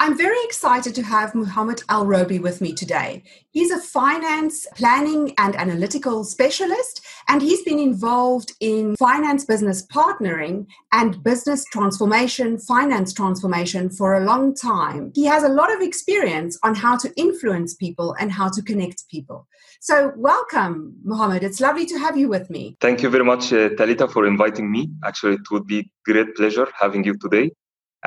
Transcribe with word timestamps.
I'm 0.00 0.16
very 0.16 0.38
excited 0.44 0.94
to 0.94 1.02
have 1.02 1.34
Mohamed 1.34 1.78
ELRouby 1.88 2.40
with 2.40 2.60
me 2.60 2.72
today. 2.72 3.24
He's 3.50 3.72
a 3.72 3.80
finance 3.80 4.64
planning 4.76 5.34
and 5.38 5.56
analytical 5.56 6.22
specialist, 6.22 7.04
and 7.26 7.42
he's 7.42 7.64
been 7.64 7.80
involved 7.80 8.52
in 8.60 8.94
finance 8.94 9.44
business 9.44 9.84
partnering 9.88 10.66
and 10.92 11.20
business 11.24 11.64
transformation, 11.72 12.58
finance 12.58 13.12
transformation 13.12 13.90
for 13.90 14.14
a 14.14 14.24
long 14.24 14.54
time. 14.54 15.10
He 15.16 15.24
has 15.24 15.42
a 15.42 15.48
lot 15.48 15.74
of 15.74 15.80
experience 15.80 16.56
on 16.62 16.76
how 16.76 16.96
to 16.98 17.12
influence 17.16 17.74
people 17.74 18.14
and 18.20 18.30
how 18.30 18.50
to 18.50 18.62
connect 18.62 19.08
people. 19.10 19.48
So, 19.80 20.12
welcome, 20.16 20.94
Muhammad. 21.02 21.42
It's 21.42 21.60
lovely 21.60 21.86
to 21.86 21.98
have 21.98 22.16
you 22.16 22.28
with 22.28 22.48
me. 22.50 22.76
Thank 22.80 23.02
you 23.02 23.10
very 23.10 23.24
much, 23.24 23.52
uh, 23.52 23.70
Talita, 23.70 24.08
for 24.08 24.28
inviting 24.28 24.70
me. 24.70 24.90
Actually, 25.04 25.34
it 25.34 25.50
would 25.50 25.66
be 25.66 25.90
great 26.04 26.36
pleasure 26.36 26.68
having 26.78 27.02
you 27.02 27.16
today 27.18 27.50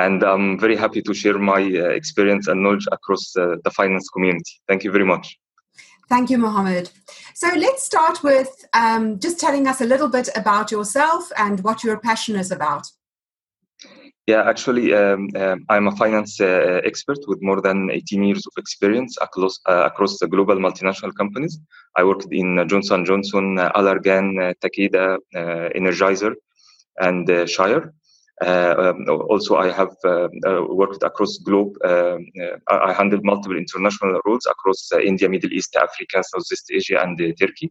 and 0.06 0.24
I'm 0.24 0.60
very 0.60 0.76
happy 0.76 1.02
to 1.02 1.14
share 1.14 1.38
my 1.38 1.62
uh, 1.62 1.90
experience 2.00 2.48
and 2.48 2.64
knowledge 2.64 2.88
across 2.92 3.36
uh, 3.36 3.56
the 3.64 3.72
finance 3.72 4.10
community. 4.10 4.54
Thank 4.68 4.84
you 4.84 4.92
very 4.92 5.06
much. 5.06 5.38
Thank 6.10 6.30
you, 6.30 6.38
Mohamed. 6.38 6.90
So 7.36 7.48
let's 7.56 7.84
start 7.84 8.22
with 8.24 8.52
um, 8.74 9.20
just 9.20 9.40
telling 9.40 9.68
us 9.68 9.80
a 9.82 9.86
little 9.86 10.10
bit 10.10 10.30
about 10.36 10.72
yourself 10.72 11.32
and 11.38 11.62
what 11.62 11.84
you're 11.84 12.00
passionate 12.00 12.52
about. 12.52 12.86
Yeah, 14.28 14.44
actually, 14.48 14.94
um, 14.94 15.30
um, 15.36 15.66
I'm 15.70 15.88
a 15.88 15.96
finance 15.96 16.40
uh, 16.40 16.82
expert 16.84 17.20
with 17.28 17.40
more 17.42 17.62
than 17.62 17.90
18 17.90 18.24
years 18.24 18.46
of 18.46 18.54
experience 18.58 19.18
across 19.22 19.60
uh, 19.68 19.86
across 19.92 20.20
the 20.20 20.28
global 20.28 20.58
multinational 20.58 21.14
companies. 21.16 21.60
I 21.96 22.04
worked 22.04 22.28
in 22.32 22.50
Johnson 22.70 23.04
Johnson, 23.04 23.58
uh, 23.58 23.72
Allergan, 23.72 24.26
uh, 24.40 24.54
Takeda, 24.62 25.18
Energizer, 25.80 26.34
and 27.00 27.50
Shire. 27.50 27.94
Uh, 28.46 28.74
um, 28.80 29.06
also, 29.30 29.58
I 29.58 29.72
have 29.72 29.96
uh, 30.04 30.28
uh, 30.48 30.66
worked 30.70 31.04
across 31.04 31.38
globe. 31.38 31.74
Um, 31.86 32.26
I 32.70 32.92
handled 32.92 33.24
multiple 33.24 33.58
international 33.58 34.20
roles 34.26 34.48
across 34.48 34.90
India, 34.94 35.30
Middle 35.30 35.54
East, 35.54 35.76
Africa, 35.76 36.24
Southeast 36.24 36.72
Asia, 36.72 37.02
and 37.02 37.18
Turkey. 37.40 37.70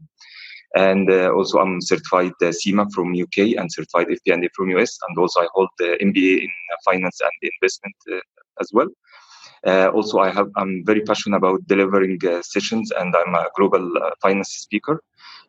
And 0.76 1.10
also, 1.10 1.58
I'm 1.58 1.80
certified 1.80 2.32
CIMA 2.40 2.86
from 2.94 3.12
UK 3.12 3.58
and 3.58 3.70
certified 3.72 4.06
FP&A 4.06 4.48
from 4.54 4.70
US. 4.78 4.96
And 5.08 5.18
also, 5.18 5.40
I 5.40 5.48
hold 5.52 5.68
the 5.78 5.98
MBA 6.00 6.42
in 6.42 6.50
finance 6.84 7.20
and 7.20 7.50
investment 7.60 8.24
as 8.60 8.70
well. 8.72 8.88
Uh, 9.66 9.88
also, 9.88 10.18
I 10.18 10.30
have 10.30 10.48
I'm 10.56 10.84
very 10.86 11.02
passionate 11.02 11.36
about 11.36 11.66
delivering 11.66 12.18
uh, 12.26 12.40
sessions, 12.42 12.92
and 12.92 13.14
I'm 13.14 13.34
a 13.34 13.48
global 13.56 13.92
uh, 13.98 14.10
finance 14.22 14.50
speaker. 14.50 15.02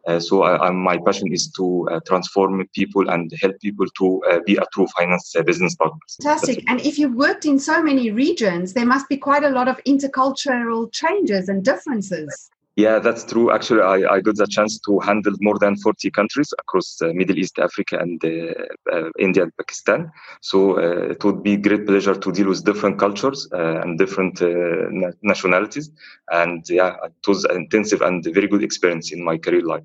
Uh, 0.07 0.19
so 0.19 0.43
I, 0.43 0.71
my 0.71 0.97
passion 1.05 1.31
is 1.31 1.51
to 1.51 1.87
uh, 1.91 1.99
transform 2.07 2.67
people 2.73 3.09
and 3.09 3.31
help 3.41 3.59
people 3.59 3.85
to 3.99 4.21
uh, 4.31 4.39
be 4.45 4.55
a 4.55 4.65
true 4.73 4.87
finance 4.97 5.33
business 5.45 5.75
partner. 5.75 5.99
Fantastic. 6.21 6.63
And 6.69 6.81
if 6.81 6.97
you've 6.97 7.15
worked 7.15 7.45
in 7.45 7.59
so 7.59 7.83
many 7.83 8.11
regions, 8.11 8.73
there 8.73 8.85
must 8.85 9.07
be 9.09 9.17
quite 9.17 9.43
a 9.43 9.49
lot 9.49 9.67
of 9.67 9.77
intercultural 9.85 10.91
changes 10.91 11.49
and 11.49 11.63
differences. 11.63 12.49
Yeah, 12.77 12.99
that's 12.99 13.25
true. 13.25 13.51
Actually, 13.51 13.81
I, 13.81 14.13
I 14.13 14.21
got 14.21 14.37
the 14.37 14.47
chance 14.47 14.79
to 14.87 14.99
handle 14.99 15.33
more 15.41 15.59
than 15.59 15.75
40 15.75 16.09
countries 16.09 16.53
across 16.57 17.01
uh, 17.01 17.11
Middle 17.13 17.37
East, 17.37 17.59
Africa, 17.59 17.97
and 17.99 18.23
uh, 18.23 18.53
uh, 18.93 19.09
India 19.19 19.43
and 19.43 19.51
Pakistan. 19.57 20.09
So 20.41 20.77
uh, 20.77 21.11
it 21.11 21.21
would 21.25 21.43
be 21.43 21.57
great 21.57 21.85
pleasure 21.85 22.15
to 22.15 22.31
deal 22.31 22.47
with 22.47 22.63
different 22.63 22.97
cultures 22.97 23.49
uh, 23.53 23.81
and 23.81 23.99
different 23.99 24.41
uh, 24.41 24.87
na- 24.89 25.11
nationalities. 25.21 25.91
And 26.31 26.63
yeah, 26.69 26.95
it 27.03 27.27
was 27.27 27.43
an 27.43 27.57
intensive 27.57 28.01
and 28.01 28.23
very 28.23 28.47
good 28.47 28.63
experience 28.63 29.11
in 29.11 29.21
my 29.21 29.37
career 29.37 29.63
life. 29.63 29.83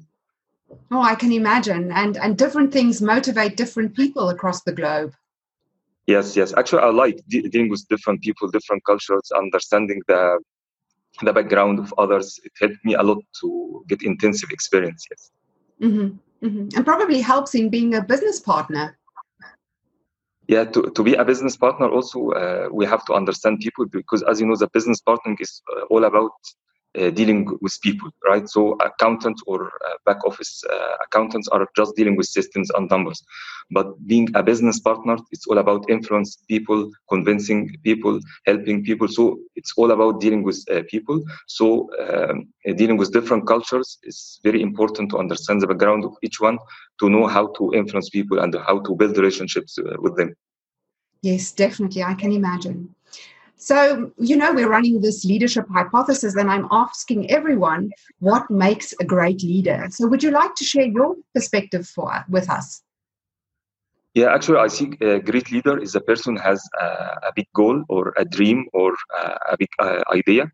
Oh, 0.92 1.02
I 1.02 1.16
can 1.16 1.32
imagine. 1.32 1.90
And 1.90 2.16
and 2.16 2.38
different 2.38 2.72
things 2.72 3.02
motivate 3.02 3.56
different 3.56 3.96
people 3.96 4.28
across 4.28 4.62
the 4.62 4.72
globe. 4.72 5.12
Yes, 6.06 6.36
yes. 6.36 6.54
Actually, 6.56 6.82
I 6.82 6.90
like 6.90 7.18
de- 7.26 7.48
dealing 7.48 7.68
with 7.68 7.84
different 7.88 8.22
people, 8.22 8.48
different 8.48 8.84
cultures, 8.84 9.32
understanding 9.34 10.00
the 10.06 10.38
the 11.22 11.32
background 11.32 11.78
of 11.78 11.94
others. 11.98 12.38
It 12.44 12.52
helped 12.60 12.84
me 12.84 12.94
a 12.94 13.02
lot 13.02 13.22
to 13.40 13.84
get 13.88 14.02
intensive 14.02 14.50
experiences 14.50 15.30
Mm-hmm. 15.80 16.46
Mm-hmm. 16.46 16.68
And 16.76 16.84
probably 16.84 17.20
helps 17.20 17.54
in 17.54 17.68
being 17.68 17.94
a 17.94 18.02
business 18.02 18.40
partner. 18.40 18.98
Yeah, 20.48 20.64
to, 20.64 20.90
to 20.94 21.02
be 21.02 21.14
a 21.14 21.24
business 21.24 21.56
partner, 21.56 21.88
also, 21.88 22.30
uh, 22.30 22.68
we 22.70 22.86
have 22.86 23.04
to 23.06 23.14
understand 23.14 23.60
people 23.60 23.86
because, 23.86 24.22
as 24.22 24.40
you 24.40 24.46
know, 24.46 24.56
the 24.56 24.68
business 24.68 25.00
partnering 25.00 25.40
is 25.40 25.60
uh, 25.76 25.82
all 25.86 26.04
about 26.04 26.32
dealing 27.10 27.58
with 27.60 27.78
people, 27.82 28.10
right? 28.26 28.48
So 28.48 28.76
accountants 28.84 29.42
or 29.46 29.66
uh, 29.66 29.94
back 30.04 30.24
office 30.24 30.62
uh, 30.70 30.96
accountants 31.04 31.48
are 31.48 31.66
just 31.76 31.94
dealing 31.96 32.16
with 32.16 32.26
systems 32.26 32.70
and 32.70 32.88
numbers. 32.90 33.22
But 33.70 33.86
being 34.06 34.28
a 34.34 34.42
business 34.42 34.78
partner, 34.80 35.16
it's 35.32 35.46
all 35.46 35.58
about 35.58 35.90
influence 35.90 36.36
people, 36.48 36.90
convincing 37.08 37.76
people, 37.82 38.20
helping 38.46 38.84
people. 38.84 39.08
So 39.08 39.38
it's 39.56 39.72
all 39.76 39.90
about 39.90 40.20
dealing 40.20 40.42
with 40.42 40.64
uh, 40.70 40.82
people. 40.88 41.22
So 41.46 41.90
um, 42.00 42.48
dealing 42.76 42.96
with 42.96 43.12
different 43.12 43.46
cultures 43.46 43.98
is 44.04 44.40
very 44.42 44.62
important 44.62 45.10
to 45.10 45.18
understand 45.18 45.60
the 45.60 45.66
background 45.66 46.04
of 46.04 46.14
each 46.22 46.40
one, 46.40 46.58
to 47.00 47.10
know 47.10 47.26
how 47.26 47.48
to 47.58 47.72
influence 47.74 48.08
people 48.08 48.38
and 48.38 48.54
how 48.66 48.80
to 48.80 48.94
build 48.94 49.16
relationships 49.16 49.78
uh, 49.78 49.96
with 49.98 50.16
them. 50.16 50.34
Yes, 51.22 51.52
definitely. 51.52 52.02
I 52.04 52.14
can 52.14 52.32
imagine. 52.32 52.95
So, 53.66 54.12
you 54.16 54.36
know, 54.36 54.52
we're 54.52 54.68
running 54.68 55.00
this 55.00 55.24
leadership 55.24 55.66
hypothesis, 55.68 56.36
and 56.36 56.48
I'm 56.48 56.68
asking 56.70 57.28
everyone 57.32 57.90
what 58.20 58.48
makes 58.48 58.94
a 59.00 59.04
great 59.04 59.42
leader. 59.42 59.88
So, 59.90 60.06
would 60.06 60.22
you 60.22 60.30
like 60.30 60.54
to 60.54 60.62
share 60.62 60.86
your 60.86 61.16
perspective 61.34 61.84
for 61.84 62.24
with 62.28 62.48
us? 62.48 62.84
Yeah, 64.14 64.32
actually, 64.32 64.58
I 64.58 64.68
think 64.68 65.00
a 65.00 65.18
great 65.18 65.50
leader 65.50 65.76
is 65.78 65.96
a 65.96 66.00
person 66.00 66.36
who 66.36 66.42
has 66.42 66.62
a, 66.80 66.84
a 67.28 67.32
big 67.34 67.48
goal 67.56 67.82
or 67.88 68.14
a 68.16 68.24
dream 68.24 68.68
or 68.72 68.94
a, 69.20 69.54
a 69.54 69.56
big 69.58 69.70
uh, 69.80 70.00
idea, 70.14 70.48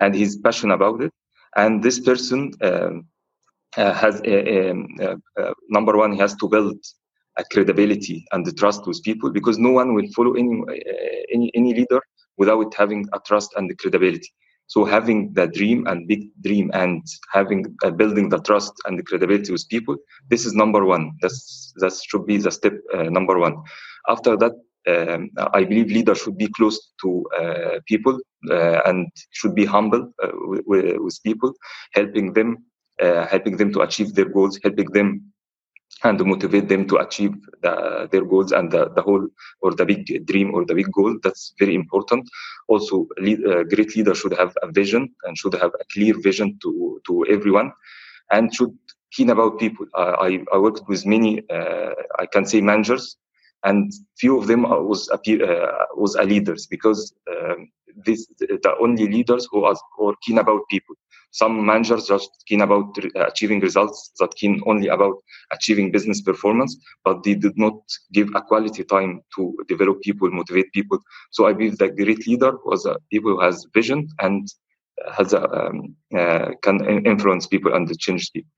and 0.00 0.14
he's 0.14 0.36
passionate 0.36 0.74
about 0.74 1.00
it. 1.02 1.12
And 1.56 1.82
this 1.82 1.98
person 1.98 2.52
um, 2.60 3.06
uh, 3.78 3.94
has 3.94 4.20
a, 4.26 4.72
a, 4.72 5.14
number 5.70 5.96
one, 5.96 6.12
he 6.12 6.18
has 6.18 6.34
to 6.34 6.46
build 6.50 6.76
a 7.38 7.44
credibility 7.50 8.26
and 8.32 8.44
the 8.44 8.52
trust 8.52 8.86
with 8.86 9.02
people 9.04 9.30
because 9.30 9.56
no 9.56 9.70
one 9.70 9.94
will 9.94 10.08
follow 10.14 10.34
any 10.34 10.60
uh, 10.68 10.74
any 11.32 11.50
any 11.54 11.72
leader 11.72 12.02
without 12.38 12.74
having 12.74 13.06
a 13.12 13.20
trust 13.26 13.50
and 13.56 13.76
credibility. 13.78 14.32
So 14.68 14.84
having 14.84 15.32
the 15.32 15.46
dream 15.46 15.86
and 15.86 16.06
big 16.06 16.28
dream 16.42 16.70
and 16.74 17.02
having 17.32 17.74
uh, 17.82 17.90
building 17.90 18.28
the 18.28 18.38
trust 18.40 18.74
and 18.86 18.98
the 18.98 19.02
credibility 19.02 19.50
with 19.50 19.66
people, 19.68 19.96
this 20.28 20.44
is 20.44 20.52
number 20.52 20.84
one. 20.84 21.12
That's 21.22 21.72
that 21.76 21.92
should 22.08 22.26
be 22.26 22.36
the 22.36 22.50
step 22.50 22.74
uh, 22.94 23.04
number 23.04 23.38
one. 23.38 23.56
After 24.08 24.36
that, 24.36 24.52
um, 24.86 25.30
I 25.54 25.64
believe 25.64 25.90
leaders 25.90 26.18
should 26.18 26.36
be 26.36 26.48
close 26.48 26.92
to 27.02 27.24
uh, 27.40 27.80
people 27.86 28.18
uh, 28.50 28.80
and 28.84 29.08
should 29.30 29.54
be 29.54 29.64
humble 29.64 30.12
uh, 30.22 30.28
with, 30.66 30.96
with, 30.98 31.22
people, 31.22 31.52
helping 31.94 32.32
them, 32.32 32.64
uh, 33.02 33.26
helping 33.26 33.56
them 33.56 33.72
to 33.72 33.80
achieve 33.80 34.14
their 34.14 34.28
goals, 34.28 34.58
helping 34.62 34.90
them 34.92 35.32
and 36.04 36.24
motivate 36.24 36.68
them 36.68 36.86
to 36.88 36.96
achieve 36.98 37.34
the, 37.62 38.08
their 38.12 38.24
goals 38.24 38.52
and 38.52 38.70
the, 38.70 38.88
the 38.94 39.02
whole 39.02 39.26
or 39.62 39.74
the 39.74 39.84
big 39.84 40.26
dream 40.26 40.54
or 40.54 40.64
the 40.64 40.74
big 40.74 40.90
goal. 40.92 41.16
That's 41.22 41.54
very 41.58 41.74
important. 41.74 42.28
Also 42.68 43.08
lead, 43.18 43.44
uh, 43.44 43.64
great 43.64 43.96
leader 43.96 44.14
should 44.14 44.34
have 44.34 44.54
a 44.62 44.70
vision 44.70 45.14
and 45.24 45.36
should 45.36 45.54
have 45.54 45.72
a 45.74 45.84
clear 45.92 46.14
vision 46.20 46.58
to 46.62 47.00
to 47.06 47.24
everyone 47.28 47.72
and 48.30 48.54
should 48.54 48.72
keen 49.12 49.30
about 49.30 49.58
people. 49.58 49.86
Uh, 49.94 50.16
I, 50.20 50.44
I 50.52 50.58
worked 50.58 50.88
with 50.88 51.06
many 51.06 51.42
uh, 51.50 51.90
i 52.18 52.26
can 52.26 52.44
say 52.44 52.60
managers 52.60 53.16
and 53.64 53.92
few 54.18 54.38
of 54.38 54.46
them 54.46 54.62
was 54.62 55.08
a, 55.08 55.16
uh, 55.16 55.84
was 55.96 56.14
a 56.14 56.22
leaders 56.22 56.66
because 56.66 57.12
um, 57.30 57.68
this 58.04 58.26
the 58.38 58.74
only 58.80 59.08
leaders 59.08 59.48
who 59.50 59.64
are, 59.64 59.76
who 59.96 60.10
are 60.10 60.16
keen 60.22 60.38
about 60.38 60.60
people. 60.70 60.94
Some 61.30 61.66
managers 61.66 62.06
just 62.06 62.30
keen 62.46 62.62
about 62.62 62.96
achieving 63.16 63.60
results 63.60 64.12
that 64.18 64.34
keen 64.34 64.62
only 64.66 64.88
about 64.88 65.16
achieving 65.52 65.90
business 65.90 66.22
performance 66.22 66.76
but 67.04 67.22
they 67.22 67.34
did 67.34 67.58
not 67.58 67.78
give 68.12 68.28
a 68.34 68.40
quality 68.40 68.84
time 68.84 69.20
to 69.36 69.54
develop 69.68 70.00
people 70.02 70.30
motivate 70.30 70.72
people. 70.72 70.98
So 71.30 71.46
i 71.46 71.52
believe 71.52 71.78
that 71.78 71.96
great 71.96 72.26
leader 72.26 72.52
was 72.64 72.86
a 72.86 72.96
people 73.10 73.32
who 73.32 73.40
has 73.40 73.66
vision 73.74 74.08
and 74.20 74.48
has 75.16 75.32
a, 75.32 75.42
um, 75.50 75.96
uh, 76.16 76.50
can 76.62 76.84
influence 77.06 77.46
people 77.46 77.74
and 77.74 77.98
change 77.98 78.32
people 78.32 78.50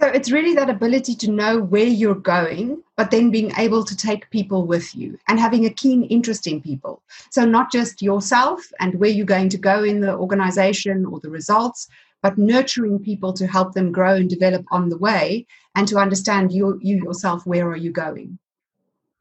so 0.00 0.06
it's 0.06 0.30
really 0.30 0.54
that 0.54 0.70
ability 0.70 1.14
to 1.16 1.30
know 1.30 1.60
where 1.60 1.86
you're 1.86 2.14
going, 2.14 2.82
but 2.96 3.10
then 3.10 3.30
being 3.30 3.52
able 3.58 3.84
to 3.84 3.96
take 3.96 4.30
people 4.30 4.64
with 4.64 4.94
you 4.94 5.18
and 5.26 5.40
having 5.40 5.66
a 5.66 5.70
keen 5.70 6.04
interest 6.04 6.46
in 6.46 6.60
people. 6.60 7.02
So 7.30 7.44
not 7.44 7.72
just 7.72 8.00
yourself 8.00 8.64
and 8.78 8.94
where 8.94 9.10
you're 9.10 9.26
going 9.26 9.48
to 9.48 9.58
go 9.58 9.82
in 9.82 10.00
the 10.00 10.14
organization 10.14 11.04
or 11.04 11.18
the 11.18 11.30
results, 11.30 11.88
but 12.22 12.38
nurturing 12.38 13.00
people 13.00 13.32
to 13.32 13.46
help 13.46 13.74
them 13.74 13.90
grow 13.90 14.14
and 14.14 14.30
develop 14.30 14.64
on 14.70 14.88
the 14.88 14.98
way 14.98 15.46
and 15.74 15.88
to 15.88 15.98
understand 15.98 16.52
you, 16.52 16.78
you 16.80 16.96
yourself, 16.96 17.44
where 17.44 17.68
are 17.68 17.76
you 17.76 17.90
going? 17.90 18.38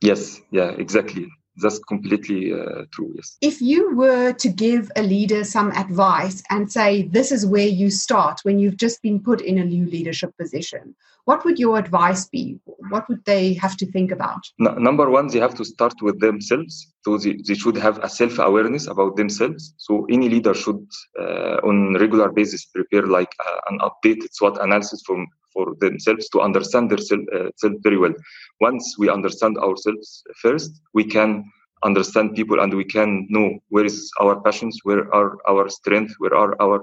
Yes, 0.01 0.39
yeah, 0.51 0.71
exactly 0.77 1.27
that's 1.57 1.79
completely 1.79 2.53
uh, 2.53 2.83
true 2.91 3.11
yes. 3.15 3.37
If 3.41 3.61
you 3.61 3.95
were 3.95 4.33
to 4.33 4.49
give 4.49 4.91
a 4.95 5.03
leader 5.03 5.43
some 5.43 5.71
advice 5.71 6.43
and 6.49 6.71
say 6.71 7.03
this 7.03 7.31
is 7.31 7.45
where 7.45 7.67
you 7.67 7.89
start 7.89 8.39
when 8.43 8.59
you've 8.59 8.77
just 8.77 9.01
been 9.01 9.19
put 9.19 9.41
in 9.41 9.57
a 9.57 9.65
new 9.65 9.85
leadership 9.85 10.31
position 10.37 10.95
what 11.27 11.43
would 11.43 11.59
your 11.59 11.77
advice 11.77 12.25
be? 12.29 12.57
What 12.89 13.09
would 13.09 13.25
they 13.25 13.53
have 13.55 13.75
to 13.77 13.85
think 13.85 14.11
about? 14.11 14.39
No, 14.59 14.71
number 14.75 15.09
one 15.09 15.27
they 15.27 15.39
have 15.39 15.55
to 15.55 15.65
start 15.65 15.95
with 16.01 16.21
themselves 16.21 16.93
So 17.07 17.17
they, 17.17 17.37
they 17.47 17.53
should 17.53 17.77
have 17.77 18.03
a 18.03 18.09
self-awareness 18.09 18.87
about 18.87 19.15
themselves. 19.15 19.73
So 19.77 20.05
any 20.11 20.27
leader 20.27 20.53
should, 20.53 20.85
uh, 21.17 21.55
on 21.63 21.93
regular 21.93 22.29
basis, 22.33 22.65
prepare 22.65 23.07
like 23.07 23.31
uh, 23.47 23.59
an 23.69 23.79
updated 23.79 24.33
SWOT 24.33 24.61
analysis 24.61 25.03
for 25.07 25.25
for 25.53 25.73
themselves 25.79 26.27
to 26.31 26.41
understand 26.41 26.91
themselves 26.91 27.23
uh, 27.33 27.69
very 27.81 27.97
well. 27.97 28.13
Once 28.59 28.97
we 28.99 29.09
understand 29.09 29.57
ourselves 29.57 30.21
first, 30.41 30.81
we 30.93 31.05
can 31.05 31.49
understand 31.89 32.35
people 32.35 32.59
and 32.59 32.73
we 32.73 32.83
can 32.83 33.25
know 33.29 33.57
where 33.69 33.85
is 33.85 34.11
our 34.19 34.41
passions, 34.41 34.77
where 34.83 35.05
are 35.15 35.37
our 35.47 35.69
strengths, 35.69 36.15
where 36.19 36.35
are 36.35 36.61
our 36.61 36.81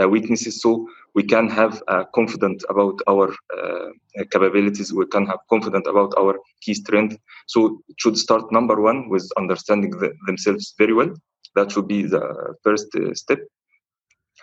uh, 0.00 0.08
weaknesses. 0.08 0.62
So 0.62 0.86
we 1.16 1.22
can 1.24 1.48
have 1.48 1.82
uh, 1.88 2.04
confident 2.14 2.62
about 2.68 3.00
our 3.08 3.28
uh, 3.58 3.88
capabilities. 4.30 4.92
We 4.92 5.06
can 5.06 5.26
have 5.26 5.40
confident 5.48 5.86
about 5.86 6.12
our 6.18 6.38
key 6.62 6.74
strength. 6.74 7.16
So 7.46 7.80
it 7.88 7.96
should 7.98 8.18
start 8.18 8.52
number 8.52 8.80
one 8.80 9.08
with 9.08 9.26
understanding 9.38 9.90
the, 9.92 10.12
themselves 10.26 10.74
very 10.78 10.92
well. 10.92 11.12
That 11.56 11.72
should 11.72 11.88
be 11.88 12.02
the 12.02 12.54
first 12.62 12.88
uh, 12.94 13.14
step, 13.14 13.38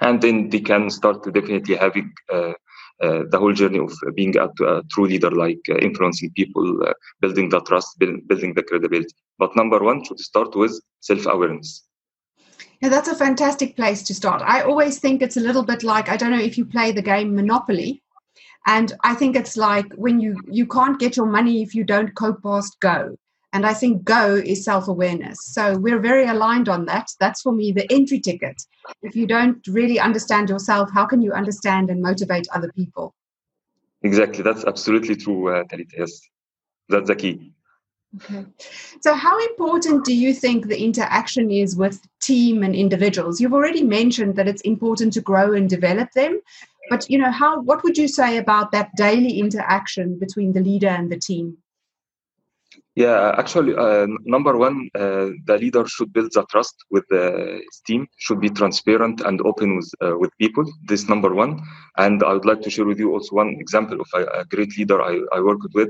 and 0.02 0.20
then 0.20 0.50
they 0.50 0.62
can 0.62 0.90
start 0.90 1.24
definitely 1.32 1.76
having 1.76 2.12
uh, 2.34 2.54
uh, 3.04 3.22
the 3.30 3.38
whole 3.38 3.54
journey 3.54 3.80
of 3.80 3.94
being 4.16 4.36
a, 4.38 4.48
a 4.66 4.82
true 4.92 5.06
leader, 5.06 5.30
like 5.30 5.62
uh, 5.70 5.78
influencing 5.78 6.32
people, 6.36 6.68
building 7.22 7.50
the 7.50 7.62
trust, 7.62 8.00
build, 8.00 8.28
building 8.28 8.54
the 8.56 8.64
credibility. 8.64 9.14
But 9.38 9.56
number 9.56 9.80
one 9.84 10.04
should 10.04 10.20
start 10.20 10.56
with 10.56 10.74
self 11.02 11.28
awareness. 11.28 11.84
Yeah, 12.84 12.90
that's 12.90 13.08
a 13.08 13.16
fantastic 13.16 13.78
place 13.78 14.04
to 14.04 14.14
start. 14.14 14.42
I 14.42 14.62
always 14.62 15.00
think 15.00 15.22
it's 15.22 15.38
a 15.38 15.40
little 15.40 15.64
bit 15.64 15.84
like 15.84 16.10
I 16.10 16.18
don't 16.18 16.32
know 16.32 16.38
if 16.38 16.58
you 16.58 16.66
play 16.66 16.92
the 16.92 17.02
game 17.02 17.34
Monopoly, 17.34 18.04
and 18.68 18.92
I 19.06 19.16
think 19.16 19.38
it's 19.38 19.56
like 19.56 19.86
when 19.94 20.20
you 20.20 20.36
you 20.52 20.68
can't 20.68 21.00
get 21.00 21.16
your 21.16 21.26
money 21.26 21.62
if 21.62 21.74
you 21.74 21.86
don't 21.86 22.14
go 22.14 22.34
past 22.34 22.78
go. 22.82 23.16
And 23.54 23.66
I 23.66 23.74
think 23.74 24.04
go 24.04 24.36
is 24.36 24.66
self 24.66 24.90
awareness. 24.90 25.38
So 25.46 25.78
we're 25.78 26.02
very 26.02 26.26
aligned 26.26 26.68
on 26.68 26.86
that. 26.88 27.08
That's 27.22 27.42
for 27.42 27.54
me 27.54 27.72
the 27.72 27.90
entry 27.90 28.20
ticket. 28.20 28.62
If 29.02 29.16
you 29.16 29.28
don't 29.28 29.66
really 29.66 29.98
understand 29.98 30.50
yourself, 30.50 30.90
how 30.94 31.06
can 31.06 31.22
you 31.22 31.32
understand 31.32 31.90
and 31.90 32.02
motivate 32.02 32.48
other 32.54 32.70
people? 32.74 33.16
Exactly. 34.02 34.44
That's 34.44 34.66
absolutely 34.66 35.16
true, 35.16 35.56
uh, 35.56 35.64
Talita. 35.64 36.00
Yes. 36.00 36.20
That's 36.90 37.08
the 37.08 37.16
key. 37.16 37.54
Okay. 38.16 38.46
So, 39.02 39.16
how 39.16 39.40
important 39.48 40.06
do 40.06 40.16
you 40.16 40.34
think 40.34 40.68
the 40.68 40.82
interaction 40.82 41.50
is 41.50 41.76
with 41.76 42.00
team 42.22 42.62
and 42.62 42.76
individuals? 42.76 43.42
You've 43.42 43.54
already 43.54 43.84
mentioned 43.84 44.36
that 44.36 44.48
it's 44.48 44.62
important 44.62 45.14
to 45.14 45.22
grow 45.22 45.54
and 45.54 45.68
develop 45.68 46.10
them, 46.12 46.40
but 46.90 47.10
you 47.10 47.18
know, 47.18 47.32
how? 47.32 47.62
What 47.62 47.84
would 47.84 47.98
you 47.98 48.08
say 48.08 48.38
about 48.38 48.72
that 48.72 48.92
daily 48.96 49.40
interaction 49.40 50.20
between 50.20 50.54
the 50.54 50.62
leader 50.62 50.90
and 50.90 51.12
the 51.12 51.18
team? 51.18 51.58
Yeah, 52.96 53.34
actually, 53.40 53.74
uh, 53.76 54.06
number 54.24 54.56
one, 54.56 54.88
uh, 54.94 55.30
the 55.46 55.58
leader 55.60 55.88
should 55.88 56.14
build 56.14 56.32
the 56.34 56.46
trust 56.52 56.76
with 56.92 57.04
the 57.10 57.64
team, 57.88 58.08
should 58.18 58.40
be 58.40 58.50
transparent 58.50 59.22
and 59.22 59.42
open 59.42 59.78
with 59.78 59.92
uh, 60.06 60.16
with 60.16 60.30
people. 60.38 60.72
This 60.88 61.10
number 61.10 61.34
one. 61.34 61.60
And 61.98 62.22
I 62.22 62.34
would 62.34 62.46
like 62.46 62.62
to 62.62 62.70
share 62.70 62.86
with 62.86 63.00
you 63.00 63.12
also 63.12 63.36
one 63.36 63.56
example 63.60 64.00
of 64.00 64.08
a, 64.14 64.42
a 64.42 64.46
great 64.46 64.78
leader 64.78 65.02
I, 65.02 65.20
I 65.34 65.40
worked 65.40 65.74
with. 65.74 65.90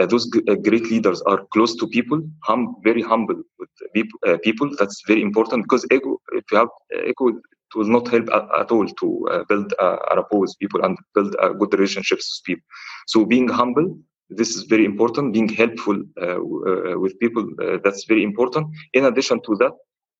Uh, 0.00 0.06
those 0.06 0.28
g- 0.28 0.42
uh, 0.48 0.54
great 0.54 0.84
leaders 0.90 1.20
are 1.22 1.44
close 1.52 1.74
to 1.76 1.86
people, 1.88 2.20
hum- 2.44 2.76
very 2.84 3.02
humble 3.02 3.40
with 3.58 3.68
people, 3.94 4.18
uh, 4.26 4.36
people. 4.42 4.70
That's 4.78 5.02
very 5.06 5.22
important 5.22 5.64
because 5.64 5.86
ego, 5.90 6.18
if 6.32 6.44
you 6.50 6.58
have 6.58 6.68
ego, 7.06 7.28
it 7.28 7.74
will 7.74 7.86
not 7.88 8.08
help 8.08 8.28
at, 8.32 8.44
at 8.60 8.70
all 8.70 8.86
to 8.86 9.44
build 9.48 9.72
a, 9.78 9.84
a 10.10 10.16
rapport 10.16 10.40
with 10.40 10.54
people 10.60 10.84
and 10.84 10.96
build 11.14 11.34
good 11.58 11.72
relationships 11.74 12.40
with 12.42 12.44
people. 12.56 12.66
So 13.06 13.24
being 13.24 13.48
humble 13.48 13.98
this 14.30 14.56
is 14.56 14.62
very 14.64 14.84
important 14.84 15.32
being 15.32 15.48
helpful 15.48 16.00
uh, 16.22 16.36
uh, 16.38 16.98
with 16.98 17.18
people 17.18 17.44
uh, 17.62 17.78
that's 17.84 18.04
very 18.06 18.22
important 18.22 18.66
in 18.94 19.04
addition 19.04 19.40
to 19.46 19.56
that 19.56 19.72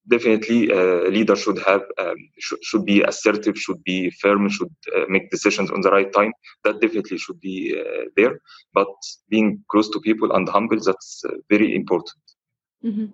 definitely 0.09 0.71
a 0.71 1.09
leader 1.09 1.37
should 1.37 1.59
have 1.59 1.83
um, 1.99 2.17
sh- 2.39 2.63
should 2.63 2.85
be 2.85 3.03
assertive 3.03 3.57
should 3.57 3.83
be 3.85 4.11
firm 4.23 4.49
should 4.49 4.75
uh, 4.97 5.05
make 5.09 5.31
decisions 5.31 5.71
on 5.71 5.81
the 5.81 5.91
right 5.91 6.13
time 6.13 6.33
that 6.65 6.81
definitely 6.81 7.19
should 7.19 7.41
be 7.41 7.79
uh, 7.79 8.05
there 8.17 8.41
but 8.73 8.89
being 9.29 9.63
close 9.71 9.89
to 9.91 10.01
people 10.01 10.33
and 10.33 10.49
humble 10.49 10.79
that's 10.81 11.23
uh, 11.29 11.33
very 11.49 11.75
important 11.75 12.23
mm-hmm. 12.85 13.07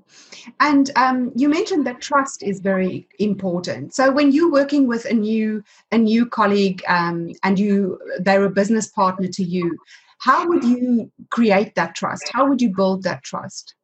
and 0.61 0.91
um, 0.97 1.33
you 1.35 1.49
mentioned 1.49 1.87
that 1.87 2.01
trust 2.01 2.43
is 2.43 2.61
very 2.61 3.09
important 3.19 3.95
so 3.95 4.11
when 4.11 4.31
you're 4.33 4.53
working 4.53 4.87
with 4.87 5.05
a 5.07 5.15
new 5.15 5.63
a 5.93 5.99
new 5.99 6.25
colleague 6.25 6.83
um, 6.89 7.33
and 7.43 7.59
you 7.59 7.99
they're 8.21 8.45
a 8.45 8.51
business 8.51 8.89
partner 8.89 9.29
to 9.29 9.43
you 9.43 9.77
how 10.19 10.49
would 10.49 10.65
you 10.65 11.11
create 11.31 11.75
that 11.75 11.95
trust? 11.95 12.31
How 12.33 12.49
would 12.49 12.61
you 12.61 12.71
build 12.75 13.03
that 13.05 13.23
trust? 13.23 13.76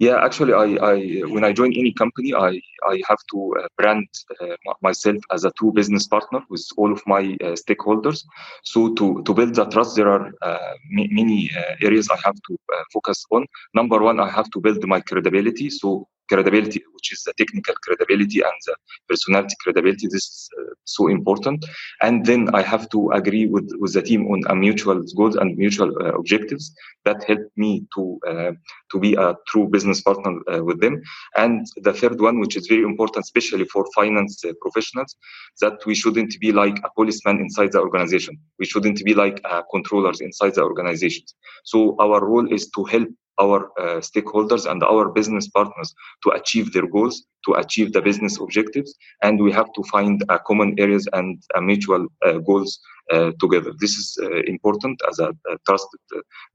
Yeah, 0.00 0.24
actually, 0.24 0.52
I, 0.52 0.76
I 0.92 0.96
when 1.28 1.44
I 1.44 1.52
join 1.52 1.72
any 1.72 1.92
company, 1.92 2.34
I, 2.34 2.60
I 2.84 3.00
have 3.08 3.18
to 3.30 3.54
uh, 3.60 3.68
brand 3.78 4.08
uh, 4.40 4.56
myself 4.82 5.18
as 5.30 5.44
a 5.44 5.52
true 5.52 5.72
business 5.72 6.08
partner 6.08 6.40
with 6.50 6.66
all 6.76 6.92
of 6.92 7.00
my 7.06 7.36
uh, 7.44 7.54
stakeholders. 7.54 8.24
So 8.64 8.92
to, 8.94 9.22
to 9.22 9.34
build 9.34 9.54
that 9.54 9.70
trust, 9.70 9.94
there 9.94 10.10
are 10.10 10.32
uh, 10.42 10.74
many 10.90 11.50
uh, 11.56 11.76
areas 11.80 12.08
I 12.10 12.18
have 12.24 12.34
to 12.34 12.58
uh, 12.76 12.82
focus 12.92 13.24
on. 13.30 13.46
Number 13.72 14.00
one, 14.00 14.18
I 14.18 14.28
have 14.30 14.50
to 14.50 14.60
build 14.60 14.84
my 14.84 15.00
credibility. 15.00 15.70
So 15.70 16.08
credibility, 16.28 16.82
which 16.92 17.12
is 17.12 17.22
the 17.24 17.32
technical 17.36 17.74
credibility 17.82 18.40
and 18.40 18.52
the 18.66 18.74
personality 19.08 19.54
credibility. 19.62 20.06
This 20.06 20.24
is 20.24 20.48
uh, 20.58 20.74
so 20.84 21.08
important. 21.08 21.64
And 22.02 22.24
then 22.24 22.54
I 22.54 22.62
have 22.62 22.88
to 22.90 23.10
agree 23.10 23.46
with, 23.46 23.70
with 23.78 23.92
the 23.94 24.02
team 24.02 24.26
on 24.26 24.42
a 24.48 24.54
mutual 24.54 25.02
goals 25.16 25.36
and 25.36 25.56
mutual 25.56 25.90
uh, 26.02 26.12
objectives 26.12 26.74
that 27.04 27.22
help 27.24 27.40
me 27.56 27.86
to 27.94 28.18
uh, 28.26 28.52
to 28.92 28.98
be 29.00 29.14
a 29.14 29.34
true 29.48 29.68
business 29.68 30.00
partner 30.00 30.32
uh, 30.52 30.62
with 30.62 30.80
them. 30.80 31.02
And 31.36 31.66
the 31.76 31.92
third 31.92 32.20
one, 32.20 32.40
which 32.40 32.56
is 32.56 32.66
very 32.66 32.82
important, 32.82 33.24
especially 33.24 33.64
for 33.66 33.84
finance 33.94 34.44
uh, 34.44 34.52
professionals, 34.60 35.16
that 35.60 35.84
we 35.86 35.94
shouldn't 35.94 36.38
be 36.40 36.52
like 36.52 36.78
a 36.84 36.90
policeman 36.94 37.40
inside 37.40 37.72
the 37.72 37.80
organization. 37.80 38.38
We 38.58 38.66
shouldn't 38.66 39.04
be 39.04 39.14
like 39.14 39.40
uh, 39.44 39.62
controllers 39.70 40.20
inside 40.20 40.54
the 40.54 40.62
organizations. 40.62 41.34
So 41.64 41.96
our 42.00 42.24
role 42.24 42.52
is 42.52 42.70
to 42.70 42.84
help 42.84 43.08
our 43.40 43.70
uh, 43.78 44.00
stakeholders 44.00 44.70
and 44.70 44.82
our 44.82 45.08
business 45.08 45.48
partners 45.48 45.94
to 46.22 46.30
achieve 46.30 46.72
their 46.72 46.86
goals, 46.86 47.24
to 47.46 47.54
achieve 47.54 47.92
the 47.92 48.00
business 48.00 48.38
objectives, 48.40 48.94
and 49.22 49.40
we 49.40 49.52
have 49.52 49.72
to 49.74 49.82
find 49.84 50.24
uh, 50.28 50.38
common 50.46 50.74
areas 50.78 51.06
and 51.12 51.42
uh, 51.54 51.60
mutual 51.60 52.06
uh, 52.24 52.38
goals 52.38 52.80
uh, 53.12 53.32
together. 53.38 53.72
This 53.80 53.96
is 53.96 54.18
uh, 54.22 54.42
important 54.46 55.00
as 55.08 55.18
a, 55.18 55.28
a 55.28 55.58
trusted 55.66 56.00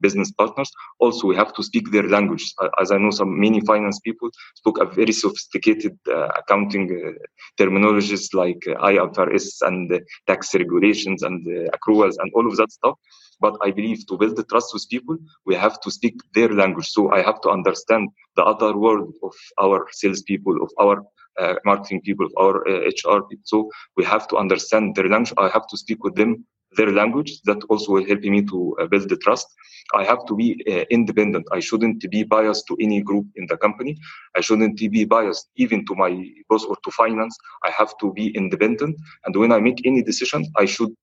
business 0.01 0.31
partners. 0.31 0.71
Also, 0.99 1.27
we 1.27 1.35
have 1.35 1.53
to 1.53 1.63
speak 1.63 1.91
their 1.91 2.07
language. 2.07 2.53
as 2.81 2.91
I 2.91 2.97
know, 2.97 3.11
some 3.11 3.39
many 3.39 3.61
finance 3.61 3.99
people 3.99 4.29
spoke 4.55 4.79
a 4.79 4.85
very 4.85 5.11
sophisticated 5.11 5.97
accounting 6.35 7.15
terminologies 7.59 8.33
like 8.33 8.61
IFRS 8.65 9.61
and 9.61 10.01
tax 10.27 10.55
regulations 10.55 11.21
and 11.23 11.45
accruals 11.75 12.15
and 12.19 12.31
all 12.33 12.47
of 12.47 12.55
that 12.57 12.71
stuff 12.71 12.97
but 13.39 13.57
I 13.61 13.71
believe 13.71 14.05
to 14.07 14.17
build 14.17 14.35
the 14.35 14.43
trust 14.43 14.73
with 14.73 14.87
people, 14.89 15.17
we 15.45 15.55
have 15.55 15.79
to 15.81 15.91
speak 15.91 16.15
their 16.33 16.49
language. 16.49 16.89
So 16.89 17.11
I 17.11 17.21
have 17.21 17.41
to 17.41 17.49
understand 17.49 18.09
the 18.35 18.43
other 18.43 18.77
world 18.77 19.13
of 19.23 19.33
our 19.61 19.87
salespeople, 19.91 20.61
of 20.61 20.71
our 20.79 21.03
uh, 21.39 21.55
marketing 21.65 22.01
people, 22.01 22.25
of 22.25 22.33
our 22.37 22.67
uh, 22.67 22.89
HR 22.89 23.21
people. 23.29 23.45
So 23.45 23.69
we 23.97 24.03
have 24.05 24.27
to 24.29 24.37
understand 24.37 24.95
their 24.95 25.07
language. 25.07 25.33
I 25.37 25.49
have 25.49 25.67
to 25.67 25.77
speak 25.77 26.03
with 26.03 26.15
them 26.15 26.45
their 26.77 26.91
language. 26.91 27.41
That 27.43 27.63
also 27.69 27.93
will 27.93 28.05
help 28.05 28.21
me 28.21 28.43
to 28.43 28.75
uh, 28.79 28.87
build 28.87 29.09
the 29.09 29.17
trust. 29.17 29.47
I 29.95 30.03
have 30.03 30.25
to 30.27 30.35
be 30.35 30.61
uh, 30.69 30.85
independent. 30.89 31.45
I 31.51 31.59
shouldn't 31.59 32.07
be 32.09 32.23
biased 32.23 32.67
to 32.67 32.77
any 32.79 33.01
group 33.01 33.25
in 33.35 33.47
the 33.47 33.57
company. 33.57 33.97
I 34.35 34.41
shouldn't 34.41 34.77
be 34.77 35.05
biased 35.05 35.49
even 35.55 35.85
to 35.87 35.95
my 35.95 36.11
boss 36.49 36.65
or 36.65 36.77
to 36.83 36.91
finance. 36.91 37.37
I 37.65 37.71
have 37.71 37.93
to 38.01 38.13
be 38.13 38.27
independent. 38.35 38.97
And 39.25 39.35
when 39.35 39.51
I 39.51 39.59
make 39.59 39.85
any 39.85 40.03
decision, 40.03 40.45
I 40.57 40.65
should 40.65 40.93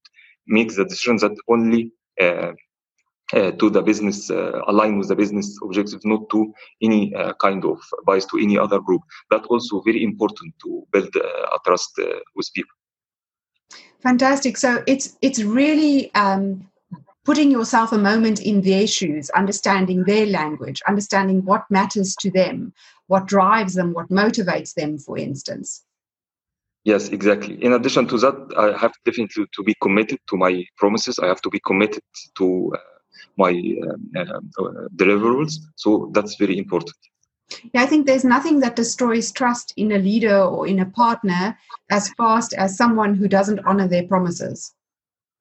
make 0.46 0.74
the 0.74 0.84
decision 0.84 1.16
that 1.18 1.36
only 1.48 1.92
Uh, 2.20 2.52
uh, 3.34 3.50
to 3.50 3.68
the 3.68 3.82
business, 3.82 4.30
uh, 4.30 4.60
align 4.68 4.98
with 4.98 5.08
the 5.08 5.16
business 5.16 5.58
objectives, 5.60 6.04
not 6.04 6.30
to 6.30 6.54
any 6.80 7.12
uh, 7.16 7.32
kind 7.40 7.64
of 7.64 7.76
bias 8.04 8.24
to 8.24 8.38
any 8.38 8.56
other 8.56 8.78
group. 8.78 9.02
That 9.32 9.44
also 9.46 9.80
very 9.80 10.04
important 10.04 10.54
to 10.62 10.86
build 10.92 11.12
a 11.16 11.58
trust 11.64 11.98
with 12.36 12.48
people. 12.54 12.70
Fantastic. 13.98 14.56
So 14.56 14.84
it's 14.86 15.16
it's 15.22 15.42
really 15.42 16.14
um, 16.14 16.70
putting 17.24 17.50
yourself 17.50 17.90
a 17.90 17.98
moment 17.98 18.40
in 18.40 18.60
their 18.60 18.86
shoes, 18.86 19.28
understanding 19.30 20.04
their 20.04 20.26
language, 20.26 20.80
understanding 20.86 21.44
what 21.44 21.68
matters 21.68 22.14
to 22.20 22.30
them, 22.30 22.72
what 23.08 23.26
drives 23.26 23.74
them, 23.74 23.92
what 23.92 24.08
motivates 24.08 24.74
them, 24.74 24.98
for 24.98 25.18
instance. 25.18 25.82
Yes, 26.86 27.08
exactly. 27.08 27.54
In 27.64 27.72
addition 27.72 28.06
to 28.06 28.16
that, 28.18 28.36
I 28.56 28.78
have 28.78 28.92
definitely 29.04 29.46
to 29.52 29.62
be 29.64 29.74
committed 29.82 30.20
to 30.28 30.36
my 30.36 30.64
promises. 30.76 31.18
I 31.18 31.26
have 31.26 31.40
to 31.40 31.50
be 31.50 31.58
committed 31.66 32.04
to 32.38 32.72
uh, 32.74 32.78
my 33.36 33.50
um, 33.50 34.10
uh, 34.16 34.20
uh, 34.20 34.86
deliverables. 34.94 35.54
So 35.74 36.10
that's 36.14 36.36
very 36.36 36.56
important. 36.56 36.96
Yeah, 37.74 37.82
I 37.82 37.86
think 37.86 38.06
there's 38.06 38.24
nothing 38.24 38.60
that 38.60 38.76
destroys 38.76 39.32
trust 39.32 39.74
in 39.76 39.90
a 39.90 39.98
leader 39.98 40.40
or 40.40 40.68
in 40.68 40.78
a 40.78 40.86
partner 40.86 41.58
as 41.90 42.08
fast 42.10 42.54
as 42.54 42.76
someone 42.76 43.16
who 43.16 43.26
doesn't 43.26 43.66
honor 43.66 43.88
their 43.88 44.06
promises. 44.06 44.72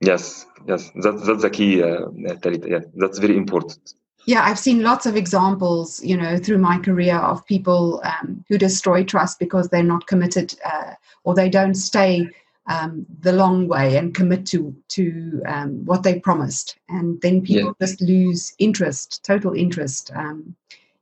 Yes, 0.02 0.48
yes, 0.68 0.90
that, 1.04 1.24
that's 1.28 1.44
the 1.44 1.52
key, 1.52 1.84
uh, 1.84 2.08
Talita. 2.42 2.68
Yeah, 2.68 2.80
that's 2.96 3.20
very 3.20 3.38
important. 3.38 3.94
Yeah, 4.26 4.44
I've 4.44 4.60
seen 4.60 4.82
lots 4.82 5.06
of 5.06 5.16
examples, 5.16 6.04
you 6.04 6.18
know, 6.18 6.38
through 6.38 6.58
my 6.58 6.80
career 6.80 7.18
of 7.18 7.46
people 7.46 8.02
um, 8.04 8.44
who 8.50 8.58
destroy 8.58 9.04
trust 9.04 9.38
because 9.40 9.70
they're 9.70 9.84
not 9.84 10.08
committed 10.08 10.56
uh, 10.66 10.94
or 11.24 11.36
they 11.36 11.50
don't 11.50 11.76
stay 11.76 12.30
um, 12.68 13.06
the 13.20 13.34
long 13.34 13.68
way 13.68 13.96
and 13.98 14.16
commit 14.16 14.46
to 14.48 14.76
to 14.90 15.42
um, 15.46 15.86
what 15.86 16.04
they 16.04 16.20
promised, 16.20 16.78
and 16.90 17.22
then 17.22 17.42
people 17.42 17.76
yeah. 17.80 17.86
just 17.88 18.02
lose 18.02 18.54
interest, 18.58 19.24
total 19.24 19.54
interest 19.54 20.12
um, 20.16 20.56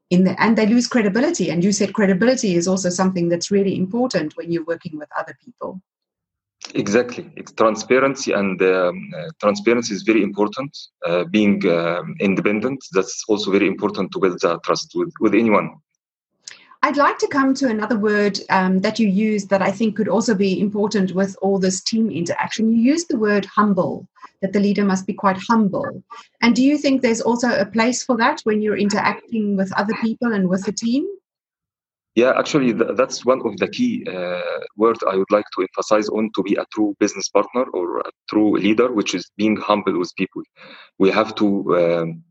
in 0.09 0.25
the, 0.25 0.41
and 0.41 0.57
they 0.57 0.65
lose 0.65 0.87
credibility. 0.87 1.49
And 1.49 1.63
you 1.63 1.71
said 1.71 1.93
credibility 1.93 2.55
is 2.55 2.67
also 2.67 2.89
something 2.89 3.29
that's 3.29 3.51
really 3.51 3.77
important 3.77 4.35
when 4.35 4.51
you're 4.51 4.65
working 4.65 4.97
with 4.97 5.09
other 5.17 5.37
people. 5.43 5.81
Exactly, 6.75 7.29
it's 7.35 7.51
transparency, 7.51 8.31
and 8.31 8.59
um, 8.63 9.11
uh, 9.15 9.29
transparency 9.39 9.93
is 9.93 10.01
very 10.01 10.23
important. 10.23 10.75
Uh, 11.05 11.23
being 11.25 11.63
um, 11.69 12.15
independent, 12.19 12.83
that's 12.93 13.23
also 13.27 13.51
very 13.51 13.67
important 13.67 14.11
to 14.11 14.19
build 14.19 14.39
that 14.41 14.63
trust 14.63 14.91
with, 14.95 15.13
with 15.19 15.35
anyone. 15.35 15.75
I'd 16.81 16.97
like 16.97 17.17
to 17.19 17.27
come 17.27 17.53
to 17.55 17.69
another 17.69 17.97
word 17.97 18.39
um, 18.49 18.81
that 18.81 18.99
you 18.99 19.07
use 19.07 19.45
that 19.45 19.61
I 19.61 19.71
think 19.71 19.95
could 19.95 20.09
also 20.09 20.35
be 20.35 20.59
important 20.59 21.13
with 21.13 21.37
all 21.41 21.59
this 21.59 21.81
team 21.81 22.09
interaction. 22.09 22.71
You 22.71 22.81
use 22.81 23.05
the 23.05 23.17
word 23.17 23.45
humble, 23.45 24.07
that 24.41 24.51
the 24.51 24.59
leader 24.59 24.83
must 24.83 25.07
be 25.07 25.13
quite 25.13 25.37
humble. 25.37 26.03
And 26.41 26.55
do 26.55 26.63
you 26.63 26.77
think 26.77 27.01
there's 27.01 27.21
also 27.21 27.57
a 27.57 27.65
place 27.65 28.03
for 28.03 28.17
that 28.17 28.41
when 28.45 28.61
you're 28.61 28.77
interacting 28.77 29.55
with 29.55 29.71
other 29.77 29.93
people 30.01 30.33
and 30.33 30.49
with 30.49 30.65
the 30.65 30.73
team? 30.73 31.07
Yeah, 32.15 32.33
actually, 32.37 32.73
th- 32.73 32.91
that's 32.95 33.25
one 33.25 33.41
of 33.43 33.57
the 33.57 33.67
key 33.67 34.05
uh, 34.07 34.59
words 34.77 34.99
I 35.09 35.15
would 35.15 35.31
like 35.31 35.45
to 35.55 35.61
emphasize 35.67 36.09
on 36.09 36.29
to 36.35 36.43
be 36.43 36.53
a 36.55 36.65
true 36.73 36.95
business 36.99 37.27
partner 37.29 37.63
or 37.73 37.99
a 38.01 38.11
true 38.29 38.55
leader, 38.55 38.91
which 38.91 39.15
is 39.15 39.31
being 39.35 39.55
humble 39.57 39.97
with 39.97 40.11
people. 40.15 40.43
We 40.99 41.09
have 41.09 41.33
to 41.35 41.47
um, 41.79 42.23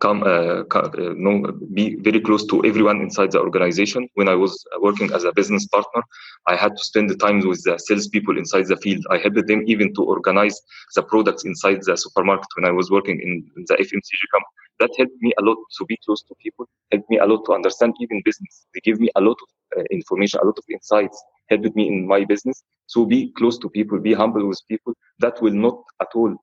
come 0.00 0.22
uh, 0.24 0.62
uh, 0.74 0.90
know, 1.16 1.52
be 1.74 1.96
very 2.02 2.20
close 2.20 2.46
to 2.46 2.64
everyone 2.64 3.00
inside 3.00 3.32
the 3.32 3.40
organization. 3.40 4.08
When 4.14 4.28
I 4.28 4.34
was 4.36 4.64
working 4.80 5.12
as 5.12 5.24
a 5.24 5.32
business 5.32 5.66
partner, 5.66 6.02
I 6.46 6.56
had 6.56 6.76
to 6.76 6.84
spend 6.84 7.10
the 7.10 7.16
time 7.16 7.40
with 7.46 7.62
the 7.64 7.78
salespeople 7.78 8.38
inside 8.38 8.66
the 8.68 8.76
field. 8.76 9.04
I 9.10 9.18
helped 9.18 9.46
them 9.48 9.62
even 9.66 9.94
to 9.94 10.02
organize 10.04 10.60
the 10.94 11.02
products 11.02 11.44
inside 11.44 11.80
the 11.84 11.96
supermarket 11.96 12.48
when 12.56 12.66
I 12.66 12.72
was 12.72 12.90
working 12.90 13.20
in 13.20 13.64
the 13.66 13.74
FMCG 13.74 14.22
company. 14.32 14.65
That 14.80 14.90
helped 14.98 15.20
me 15.20 15.32
a 15.38 15.42
lot 15.42 15.56
to 15.78 15.84
be 15.86 15.98
close 16.04 16.22
to 16.22 16.34
people, 16.42 16.68
helped 16.92 17.08
me 17.08 17.18
a 17.18 17.26
lot 17.26 17.44
to 17.46 17.52
understand 17.54 17.94
even 18.00 18.20
business. 18.24 18.66
They 18.74 18.80
give 18.80 19.00
me 19.00 19.10
a 19.16 19.20
lot 19.20 19.36
of 19.42 19.78
uh, 19.78 19.84
information, 19.90 20.40
a 20.42 20.44
lot 20.44 20.58
of 20.58 20.64
insights, 20.70 21.22
helped 21.48 21.74
me 21.74 21.88
in 21.88 22.06
my 22.06 22.24
business. 22.24 22.62
So 22.86 23.06
be 23.06 23.32
close 23.38 23.58
to 23.58 23.70
people, 23.70 23.98
be 23.98 24.12
humble 24.12 24.46
with 24.46 24.60
people. 24.68 24.92
That 25.20 25.40
will 25.40 25.54
not 25.54 25.82
at 26.00 26.08
all 26.14 26.36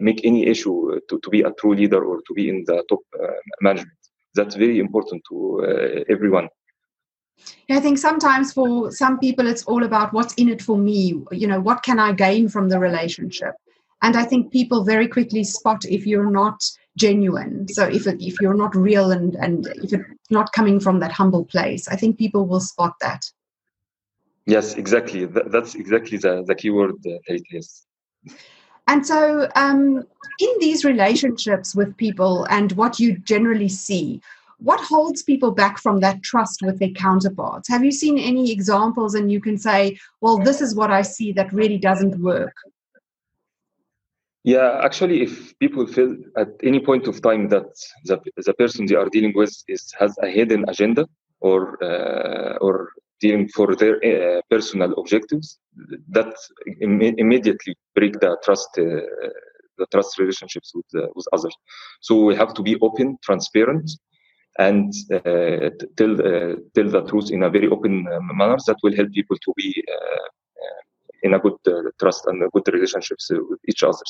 make 0.00 0.24
any 0.24 0.46
issue 0.46 0.98
to, 1.08 1.18
to 1.18 1.30
be 1.30 1.42
a 1.42 1.50
true 1.52 1.74
leader 1.74 2.04
or 2.04 2.20
to 2.26 2.34
be 2.34 2.48
in 2.48 2.64
the 2.66 2.82
top 2.88 3.00
uh, 3.22 3.26
management. 3.60 3.98
That's 4.34 4.54
very 4.54 4.78
important 4.78 5.22
to 5.30 5.66
uh, 5.66 6.04
everyone. 6.08 6.48
I 7.70 7.80
think 7.80 7.98
sometimes 7.98 8.52
for 8.52 8.90
some 8.92 9.18
people 9.18 9.46
it's 9.46 9.64
all 9.64 9.82
about 9.84 10.12
what's 10.12 10.34
in 10.34 10.48
it 10.48 10.62
for 10.62 10.78
me. 10.78 11.20
You 11.32 11.46
know, 11.46 11.60
what 11.60 11.82
can 11.82 11.98
I 11.98 12.12
gain 12.12 12.48
from 12.48 12.68
the 12.68 12.78
relationship? 12.78 13.54
And 14.02 14.16
I 14.16 14.24
think 14.24 14.52
people 14.52 14.84
very 14.84 15.08
quickly 15.08 15.44
spot 15.44 15.84
if 15.84 16.06
you're 16.06 16.30
not 16.30 16.62
genuine. 16.96 17.66
So 17.68 17.84
if 17.84 18.06
it, 18.06 18.20
if 18.22 18.40
you're 18.40 18.54
not 18.54 18.74
real 18.74 19.10
and 19.12 19.34
and 19.36 19.66
if 19.82 19.92
it's 19.92 20.30
not 20.30 20.52
coming 20.52 20.80
from 20.80 21.00
that 21.00 21.12
humble 21.12 21.44
place, 21.44 21.88
I 21.88 21.96
think 21.96 22.18
people 22.18 22.46
will 22.46 22.60
spot 22.60 22.94
that. 23.00 23.24
Yes, 24.46 24.74
exactly. 24.74 25.24
That's 25.26 25.74
exactly 25.74 26.18
the 26.18 26.44
the 26.46 26.54
keyword. 26.54 26.94
Uh, 27.06 27.38
yes. 27.50 27.86
And 28.88 29.06
so, 29.06 29.48
um, 29.54 30.04
in 30.40 30.48
these 30.58 30.84
relationships 30.84 31.74
with 31.74 31.96
people 31.96 32.44
and 32.50 32.72
what 32.72 32.98
you 32.98 33.16
generally 33.18 33.68
see, 33.68 34.20
what 34.58 34.80
holds 34.80 35.22
people 35.22 35.52
back 35.52 35.78
from 35.78 36.00
that 36.00 36.22
trust 36.22 36.62
with 36.62 36.78
their 36.78 36.90
counterparts? 36.90 37.68
Have 37.68 37.84
you 37.84 37.92
seen 37.92 38.18
any 38.18 38.50
examples 38.50 39.14
and 39.14 39.30
you 39.30 39.40
can 39.40 39.56
say, 39.56 39.98
well, 40.20 40.38
this 40.38 40.60
is 40.60 40.74
what 40.74 40.90
I 40.90 41.02
see 41.02 41.32
that 41.32 41.52
really 41.52 41.78
doesn't 41.78 42.20
work? 42.20 42.54
Yeah, 44.44 44.80
actually, 44.82 45.22
if 45.22 45.56
people 45.58 45.86
feel 45.86 46.16
at 46.36 46.48
any 46.64 46.80
point 46.80 47.06
of 47.06 47.22
time 47.22 47.48
that 47.50 47.68
the, 48.04 48.18
the 48.44 48.54
person 48.54 48.86
they 48.86 48.96
are 48.96 49.08
dealing 49.08 49.32
with 49.36 49.54
is 49.68 49.92
has 49.98 50.16
a 50.22 50.28
hidden 50.28 50.64
agenda 50.68 51.06
or 51.40 51.60
uh, 51.82 52.56
or 52.60 52.90
dealing 53.20 53.48
for 53.48 53.76
their 53.76 53.96
uh, 54.04 54.40
personal 54.50 54.92
objectives 54.98 55.58
that 56.10 56.34
Im- 56.80 57.14
immediately 57.24 57.76
break 57.94 58.18
the 58.18 58.36
trust 58.44 58.68
uh, 58.78 58.82
the 59.78 59.86
trust 59.92 60.18
relationships 60.18 60.72
with 60.74 60.90
uh, 61.02 61.06
with 61.14 61.26
others. 61.32 61.54
So 62.00 62.24
we 62.24 62.34
have 62.34 62.52
to 62.54 62.62
be 62.62 62.76
open 62.80 63.18
transparent 63.22 63.88
and 64.58 64.92
uh, 65.14 65.70
tell 65.96 66.12
uh, 66.20 66.56
tell 66.74 66.88
the 66.96 67.02
truth 67.08 67.30
in 67.30 67.44
a 67.44 67.50
very 67.50 67.68
open 67.68 68.04
manner 68.34 68.56
that 68.66 68.76
will 68.82 68.96
help 68.96 69.12
people 69.12 69.36
to 69.36 69.52
be 69.56 69.84
in 71.22 71.34
a 71.34 71.38
good 71.38 71.54
uh, 71.66 71.90
trust 72.00 72.26
and 72.26 72.42
good 72.52 72.68
relationships 72.72 73.30
uh, 73.30 73.38
with 73.48 73.60
each 73.68 73.82
other. 73.82 74.04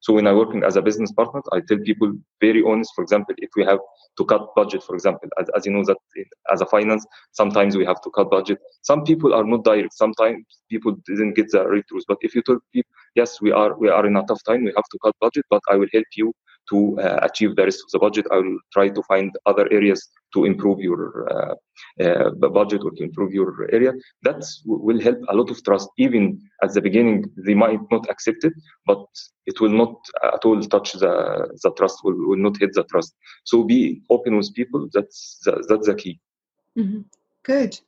So 0.00 0.12
when 0.12 0.26
I'm 0.26 0.36
working 0.36 0.62
as 0.64 0.76
a 0.76 0.82
business 0.82 1.12
partner, 1.12 1.40
I 1.52 1.60
tell 1.66 1.78
people 1.78 2.12
very 2.40 2.62
honest. 2.62 2.92
For 2.94 3.02
example, 3.02 3.34
if 3.38 3.50
we 3.56 3.64
have 3.64 3.78
to 4.18 4.24
cut 4.24 4.54
budget, 4.54 4.82
for 4.82 4.94
example, 4.94 5.28
as, 5.40 5.48
as 5.56 5.66
you 5.66 5.72
know 5.72 5.84
that 5.84 5.96
as 6.52 6.60
a 6.60 6.66
finance, 6.66 7.06
sometimes 7.32 7.76
we 7.76 7.84
have 7.84 8.00
to 8.02 8.10
cut 8.10 8.30
budget. 8.30 8.58
Some 8.82 9.04
people 9.04 9.34
are 9.34 9.44
not 9.44 9.64
direct. 9.64 9.94
Sometimes 9.94 10.44
people 10.70 10.96
didn't 11.06 11.34
get 11.34 11.50
the 11.50 11.66
right 11.66 11.84
truth. 11.88 12.04
But 12.06 12.18
if 12.20 12.34
you 12.34 12.42
tell 12.42 12.58
people, 12.72 12.90
yes, 13.14 13.40
we 13.40 13.52
are 13.52 13.76
we 13.78 13.88
are 13.88 14.06
in 14.06 14.16
a 14.16 14.24
tough 14.24 14.42
time, 14.44 14.64
we 14.64 14.72
have 14.76 14.88
to 14.92 14.98
cut 15.02 15.14
budget, 15.20 15.44
but 15.50 15.62
I 15.70 15.76
will 15.76 15.88
help 15.92 16.06
you 16.16 16.32
to 16.70 17.00
uh, 17.00 17.20
achieve 17.22 17.56
the 17.56 17.64
rest 17.64 17.80
of 17.84 17.90
the 17.92 17.98
budget. 17.98 18.26
I 18.30 18.36
will 18.36 18.58
try 18.72 18.88
to 18.90 19.02
find 19.04 19.34
other 19.46 19.66
areas 19.72 20.06
to 20.34 20.44
improve 20.44 20.80
your 20.80 21.26
uh, 21.32 21.54
uh, 22.04 22.30
budget 22.30 22.82
or 22.84 22.90
to 22.92 23.02
improve 23.02 23.32
your 23.32 23.68
area. 23.72 23.92
That 24.22 24.44
will 24.64 25.00
help 25.00 25.18
a 25.28 25.34
lot 25.34 25.50
of 25.50 25.62
trust. 25.64 25.88
Even 25.98 26.40
at 26.62 26.72
the 26.72 26.80
beginning, 26.80 27.24
they 27.46 27.54
might 27.54 27.80
not 27.90 28.08
accept 28.10 28.44
it, 28.44 28.52
but 28.86 29.04
it 29.46 29.60
will 29.60 29.70
not 29.70 29.96
at 30.22 30.44
all 30.44 30.60
touch 30.60 30.92
the, 30.92 31.58
the 31.62 31.72
trust, 31.72 31.98
will, 32.04 32.28
will 32.28 32.36
not 32.36 32.56
hit 32.58 32.72
the 32.74 32.84
trust. 32.84 33.14
So 33.44 33.64
be 33.64 34.02
open 34.10 34.36
with 34.36 34.54
people. 34.54 34.88
That's, 34.92 35.40
the, 35.44 35.64
that's 35.68 35.86
the 35.86 35.94
key. 35.94 36.20
Mm-hmm. 36.76 37.00
Good. 37.42 37.80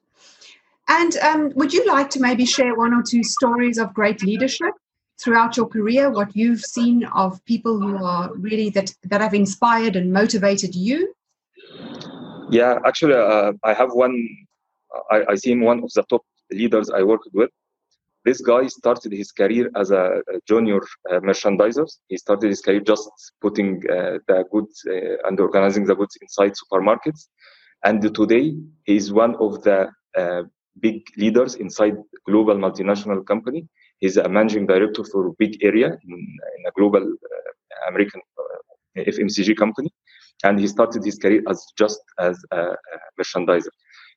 And 0.89 1.17
um, 1.19 1.53
would 1.55 1.73
you 1.73 1.87
like 1.87 2.11
to 2.11 2.21
maybe 2.21 2.45
share 2.45 2.75
one 2.75 2.93
or 2.93 3.03
two 3.03 3.23
stories 3.23 3.79
of 3.79 3.95
great 3.95 4.23
leadership 4.23 4.75
throughout 5.23 5.57
your 5.57 5.69
career? 5.69 6.11
What 6.11 6.35
you've 6.35 6.63
seen 6.63 7.05
of 7.05 7.45
people 7.45 7.81
who 7.81 8.05
are 8.05 8.35
really 8.35 8.71
that 8.71 8.93
that 9.05 9.21
have 9.21 9.35
inspired 9.35 9.95
and 9.95 10.13
motivated 10.13 10.75
you? 10.75 11.15
Yeah, 12.51 12.79
actually, 12.85 13.15
uh, 13.15 13.53
I 13.65 13.73
have 13.75 13.93
one. 13.93 14.29
I, 15.11 15.25
I 15.31 15.35
seen 15.37 15.61
one 15.61 15.85
of 15.85 15.91
the 15.95 16.03
top 16.11 16.23
leaders 16.51 16.91
I 16.91 17.03
worked 17.03 17.29
with. 17.33 17.51
This 18.25 18.41
guy 18.41 18.67
started 18.67 19.13
his 19.13 19.31
career 19.31 19.71
as 19.77 19.93
a, 19.93 20.21
junior 20.47 20.81
uh, 21.11 21.21
merchandiser. 21.21 21.87
He 22.09 22.17
started 22.19 22.49
his 22.49 22.61
career 22.61 22.81
just 22.81 23.09
putting 23.41 23.83
uh, 23.89 24.19
the 24.27 24.45
goods 24.51 24.85
uh, 24.87 25.29
and 25.29 25.39
organizing 25.39 25.87
the 25.87 25.95
goods 25.95 26.19
inside 26.21 26.53
supermarkets. 26.53 27.29
And 27.85 28.03
today, 28.15 28.57
he 28.85 28.97
is 28.97 29.13
one 29.13 29.37
of 29.37 29.63
the 29.63 29.89
uh, 30.19 30.43
big 30.81 31.03
leaders 31.17 31.55
inside 31.55 31.97
global 32.27 32.57
multinational 32.57 33.25
company. 33.25 33.69
He's 34.01 34.17
a 34.17 34.29
managing 34.29 34.67
director 34.67 35.05
for 35.05 35.29
a 35.29 35.33
big 35.39 35.63
area 35.63 35.87
in, 35.87 36.13
in 36.59 36.67
a 36.67 36.73
global 36.77 37.03
uh, 37.03 37.89
American 37.89 38.21
uh, 38.39 39.03
FMCG 39.03 39.57
company 39.57 39.91
and 40.45 40.59
he 40.59 40.67
started 40.67 41.05
his 41.05 41.19
career 41.19 41.43
as 41.49 41.65
just 41.79 42.01
as 42.19 42.43
a, 42.51 42.61
a 42.61 42.77
merchandiser. 43.19 43.71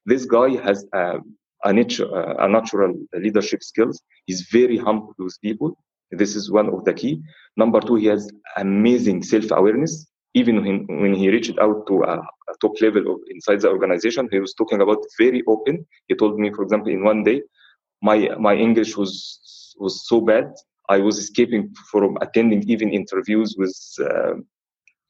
This 0.06 0.26
guy 0.26 0.50
has 0.62 0.86
a, 0.94 1.20
a, 1.64 1.74
nature, 1.74 2.08
a 2.40 2.48
natural 2.48 2.94
leadership 3.14 3.64
skills. 3.64 4.02
He's 4.26 4.42
very 4.52 4.78
humble 4.78 5.14
with 5.18 5.38
people. 5.42 5.78
This 6.12 6.36
is 6.36 6.52
one 6.52 6.70
of 6.70 6.86
the 6.86 6.94
key. 6.94 7.22
Number 7.58 7.80
two, 7.80 7.96
he 7.96 8.08
has 8.08 8.30
amazing 8.58 9.24
self-awareness. 9.24 10.08
Even 10.36 10.64
when, 10.64 10.88
when 11.02 11.14
he 11.14 11.30
reached 11.30 11.58
out 11.60 11.86
to 11.88 12.04
a, 12.04 12.16
a 12.18 12.54
top 12.62 12.80
level 12.82 13.14
of 13.14 13.20
inside 13.30 13.62
the 13.62 13.70
organization, 13.70 14.28
he 14.32 14.40
was 14.40 14.54
talking 14.56 14.82
about 14.82 14.98
very 15.20 15.44
open. 15.48 15.86
He 16.08 16.16
told 16.16 16.40
me, 16.40 16.52
for 16.52 16.64
example, 16.64 16.92
in 16.92 17.04
one 17.04 17.24
day, 17.24 17.44
my 18.02 18.30
my 18.40 18.56
English 18.56 18.98
was 18.98 19.76
was 19.80 20.08
so 20.08 20.20
bad 20.22 20.52
I 20.90 21.00
was 21.00 21.18
escaping 21.18 21.74
from 21.92 22.18
attending 22.22 22.64
even 22.70 22.92
interviews 22.92 23.56
with 23.58 23.76
uh, 24.02 24.34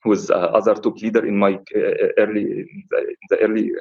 with 0.05 0.29
uh, 0.29 0.50
other 0.60 0.75
top 0.75 0.98
leader 1.01 1.25
in 1.25 1.38
my 1.38 1.53
uh, 1.53 2.07
early 2.17 2.43
in 2.43 2.83
the, 2.89 3.00
in 3.00 3.25
the 3.29 3.38
early 3.39 3.72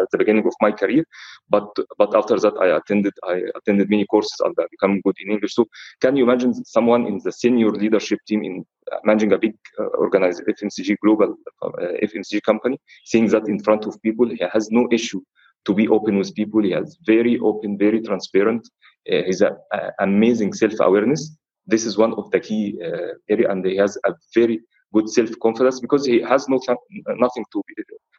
at 0.00 0.10
the 0.10 0.18
beginning 0.18 0.46
of 0.46 0.54
my 0.60 0.72
career. 0.72 1.04
But 1.48 1.68
but 1.98 2.14
after 2.16 2.38
that 2.38 2.54
i 2.60 2.68
attended 2.78 3.14
i 3.24 3.42
attended 3.58 3.90
many 3.90 4.06
courses 4.06 4.38
and 4.44 4.54
I 4.58 4.64
become 4.70 5.00
good 5.00 5.16
in 5.20 5.30
english. 5.30 5.54
So 5.54 5.66
can 6.00 6.16
you 6.16 6.24
imagine 6.24 6.52
someone 6.64 7.06
in 7.06 7.20
the 7.24 7.32
senior 7.32 7.70
leadership 7.70 8.20
team 8.28 8.44
in 8.44 8.64
uh, 8.92 8.98
managing 9.04 9.32
a 9.32 9.38
big 9.38 9.56
uh, 9.78 9.90
organized 10.04 10.42
fmcg 10.56 10.96
global 11.04 11.36
uh, 11.62 11.70
fmcg 12.08 12.42
company 12.42 12.78
seeing 13.04 13.28
that 13.28 13.48
in 13.48 13.58
front 13.62 13.86
of 13.86 14.00
people 14.02 14.28
he 14.28 14.44
has 14.52 14.70
no 14.70 14.88
issue 14.90 15.20
to 15.66 15.72
be 15.72 15.88
open 15.88 16.18
with 16.18 16.34
people. 16.34 16.62
He 16.62 16.72
has 16.72 16.98
very 17.06 17.38
open 17.38 17.78
very 17.78 18.00
transparent 18.02 18.68
uh, 19.10 19.22
he's 19.26 19.42
amazing 20.00 20.52
self-awareness. 20.52 21.36
This 21.66 21.84
is 21.84 21.96
one 21.98 22.14
of 22.14 22.30
the 22.30 22.40
key 22.40 22.78
uh, 22.82 23.14
area 23.28 23.50
and 23.50 23.64
he 23.64 23.76
has 23.76 23.98
a 24.06 24.14
very 24.34 24.60
good 24.94 25.08
self 25.18 25.30
confidence 25.46 25.80
because 25.80 26.04
he 26.06 26.16
has 26.32 26.48
no 26.48 26.58
nothing 27.26 27.44
to 27.52 27.62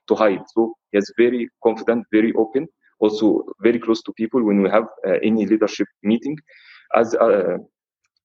to 0.09 0.15
hide. 0.15 0.43
So 0.53 0.73
he 0.91 0.97
is 0.97 1.11
very 1.17 1.49
confident, 1.63 2.05
very 2.11 2.31
open, 2.33 2.67
also 2.99 3.43
very 3.67 3.79
close 3.79 4.01
to 4.03 4.13
people 4.13 4.41
when 4.43 4.61
we 4.63 4.69
have 4.69 4.85
uh, 5.07 5.17
any 5.29 5.45
leadership 5.45 5.87
meeting. 6.03 6.37
As 6.95 7.15
uh, 7.15 7.57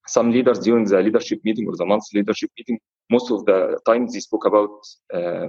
some 0.07 0.31
leaders 0.31 0.59
during 0.61 0.85
the 0.85 1.01
leadership 1.01 1.41
meeting 1.45 1.67
or 1.69 1.77
the 1.77 1.87
monthly 1.87 2.21
leadership 2.21 2.51
meeting, 2.59 2.79
most 3.11 3.31
of 3.31 3.45
the 3.47 3.79
times 3.87 4.13
they 4.13 4.21
spoke 4.21 4.47
about 4.47 4.71
uh, 5.15 5.47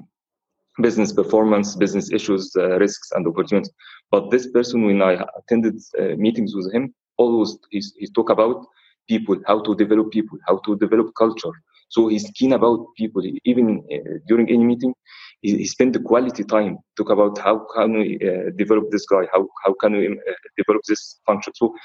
business 0.82 1.12
performance, 1.12 1.76
business 1.76 2.12
issues, 2.12 2.52
uh, 2.58 2.78
risks, 2.80 3.12
and 3.12 3.28
opportunities. 3.28 3.72
But 4.12 4.32
this 4.32 4.48
person, 4.52 4.86
when 4.86 5.02
I 5.02 5.24
attended 5.40 5.76
uh, 6.00 6.16
meetings 6.18 6.56
with 6.56 6.74
him, 6.74 6.94
always 7.18 7.58
he, 7.70 7.82
he 8.00 8.08
talk 8.08 8.30
about 8.30 8.66
people, 9.08 9.38
how 9.48 9.62
to 9.62 9.76
develop 9.76 10.12
people, 10.12 10.38
how 10.48 10.58
to 10.66 10.78
develop 10.78 11.08
culture. 11.18 11.52
So 11.92 12.08
he's 12.08 12.30
keen 12.38 12.54
about 12.54 12.80
people. 12.98 13.22
Even 13.44 13.84
uh, 13.94 14.18
during 14.30 14.48
any 14.50 14.64
meeting, 14.64 14.94
he, 15.42 15.58
he 15.58 15.66
spent 15.66 15.92
the 15.94 16.00
quality 16.00 16.44
time 16.46 16.78
talk 16.98 17.10
about 17.10 17.38
how 17.38 17.56
can 17.76 17.94
we 18.00 18.18
uh, 18.30 18.52
develop 18.56 18.86
this 18.92 19.06
guy, 19.06 19.24
how 19.34 19.42
how 19.66 19.74
can 19.82 19.92
we 20.00 20.08
uh, 20.08 20.34
develop 20.58 20.82
this 20.88 21.20
function. 21.26 21.54
So 21.54 21.76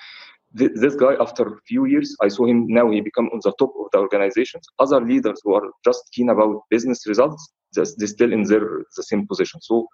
th- 0.59 0.77
this 0.77 0.95
guy, 0.95 1.15
after 1.21 1.45
a 1.55 1.61
few 1.67 1.87
years, 1.87 2.17
I 2.23 2.29
saw 2.29 2.47
him 2.47 2.67
now. 2.69 2.87
He 2.91 3.01
become 3.01 3.29
on 3.35 3.41
the 3.43 3.53
top 3.59 3.73
of 3.81 3.87
the 3.93 3.99
organizations. 3.99 4.65
Other 4.79 5.01
leaders 5.01 5.41
who 5.43 5.55
are 5.55 5.67
just 5.85 6.03
keen 6.15 6.29
about 6.31 6.63
business 6.71 7.01
results, 7.09 7.43
just 7.75 7.99
they 7.99 8.07
still 8.07 8.33
in 8.33 8.43
their 8.45 8.67
the 8.97 9.03
same 9.03 9.27
position. 9.27 9.61
So 9.61 9.89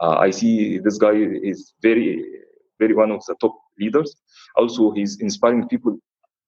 uh, 0.00 0.16
I 0.26 0.30
see 0.30 0.78
this 0.78 0.96
guy 0.96 1.16
is 1.52 1.74
very 1.82 2.08
very 2.80 2.94
one 2.94 3.10
of 3.10 3.22
the 3.26 3.34
top 3.40 3.54
leaders. 3.78 4.10
Also, 4.56 4.92
he's 4.92 5.20
inspiring 5.20 5.68
people 5.68 5.98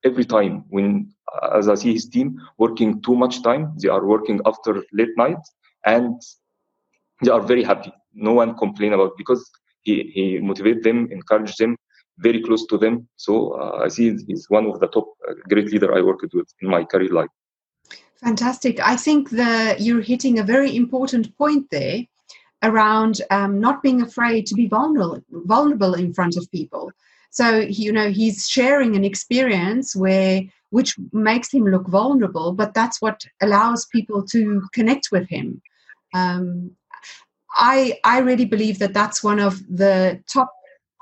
every 0.05 0.25
time 0.25 0.65
when 0.69 1.13
as 1.53 1.69
I 1.69 1.75
see 1.75 1.93
his 1.93 2.09
team 2.09 2.41
working 2.59 3.01
too 3.03 3.15
much 3.15 3.43
time, 3.43 3.73
they 3.81 3.89
are 3.89 4.05
working 4.05 4.41
after 4.47 4.83
late 4.93 5.17
night 5.17 5.39
and 5.87 6.21
they 7.23 7.31
are 7.31 7.41
very 7.41 7.63
happy. 7.63 7.93
No 8.13 8.33
one 8.33 8.57
complain 8.57 8.93
about 8.93 9.13
because 9.17 9.49
he, 9.83 10.11
he 10.15 10.39
motivate 10.39 10.83
them, 10.83 11.09
encourage 11.11 11.57
them, 11.57 11.77
very 12.19 12.43
close 12.43 12.67
to 12.67 12.79
them. 12.79 13.09
So 13.17 13.53
uh, 13.53 13.85
I 13.85 13.89
see 13.89 14.17
he's 14.27 14.47
one 14.49 14.67
of 14.67 14.81
the 14.81 14.89
top 14.89 15.07
uh, 15.29 15.35
great 15.49 15.71
leader 15.71 15.97
I 15.97 16.03
worked 16.03 16.35
with 16.35 16.49
in 16.61 16.69
my 16.69 16.85
career 16.85 17.11
life. 17.11 17.31
Fantastic. 18.17 18.81
I 18.81 18.97
think 18.97 19.31
that 19.31 19.81
you're 19.81 20.03
hitting 20.03 20.39
a 20.39 20.45
very 20.45 20.77
important 20.77 21.37
point 21.39 21.67
there 21.71 22.05
around 22.63 23.23
um, 23.31 23.59
not 23.59 23.83
being 23.83 24.03
afraid 24.03 24.47
to 24.47 24.55
be 24.55 24.69
vulnerable, 24.69 25.23
vulnerable 25.31 25.95
in 25.95 26.13
front 26.13 26.37
of 26.37 26.51
people. 26.51 26.93
So 27.31 27.59
you 27.59 27.93
know 27.93 28.11
he's 28.11 28.49
sharing 28.49 28.97
an 28.97 29.05
experience 29.05 29.95
where 29.95 30.43
which 30.71 30.95
makes 31.13 31.53
him 31.53 31.65
look 31.65 31.89
vulnerable, 31.89 32.53
but 32.53 32.75
that's 32.75 33.03
what 33.03 33.25
allows 33.43 33.87
people 33.87 34.25
to 34.27 34.63
connect 34.73 35.09
with 35.11 35.29
him. 35.29 35.61
Um, 36.15 36.73
I 37.55 37.99
I 38.05 38.19
really 38.19 38.45
believe 38.45 38.79
that 38.79 38.95
that's 38.95 39.23
one 39.23 39.41
of 39.41 39.61
the 39.69 40.23
top 40.33 40.53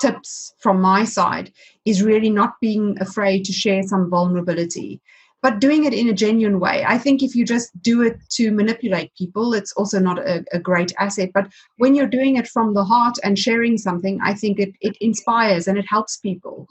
tips 0.01 0.55
from 0.59 0.81
my 0.81 1.05
side 1.05 1.53
is 1.85 2.03
really 2.03 2.31
not 2.31 2.55
being 2.61 2.97
afraid 3.01 3.45
to 3.45 3.53
share 3.53 3.83
some 3.83 4.09
vulnerability 4.09 5.01
but 5.49 5.61
doing 5.61 5.85
it 5.87 5.95
in 5.95 6.09
a 6.09 6.13
genuine 6.13 6.61
way. 6.61 6.85
I 6.87 6.99
think 6.99 7.23
if 7.23 7.35
you 7.35 7.43
just 7.43 7.71
do 7.81 8.03
it 8.03 8.19
to 8.33 8.51
manipulate 8.51 9.15
people, 9.17 9.55
it's 9.55 9.73
also 9.73 9.99
not 9.99 10.19
a, 10.19 10.45
a, 10.53 10.59
great 10.59 10.93
asset. 10.99 11.31
But 11.33 11.49
when 11.79 11.95
you're 11.95 12.07
doing 12.07 12.37
it 12.37 12.47
from 12.47 12.75
the 12.75 12.85
heart 12.85 13.17
and 13.25 13.39
sharing 13.39 13.79
something, 13.79 14.19
I 14.23 14.35
think 14.35 14.61
it, 14.61 14.75
it 14.83 14.99
inspires 15.01 15.67
and 15.67 15.79
it 15.79 15.87
helps 15.89 16.19
people. 16.19 16.69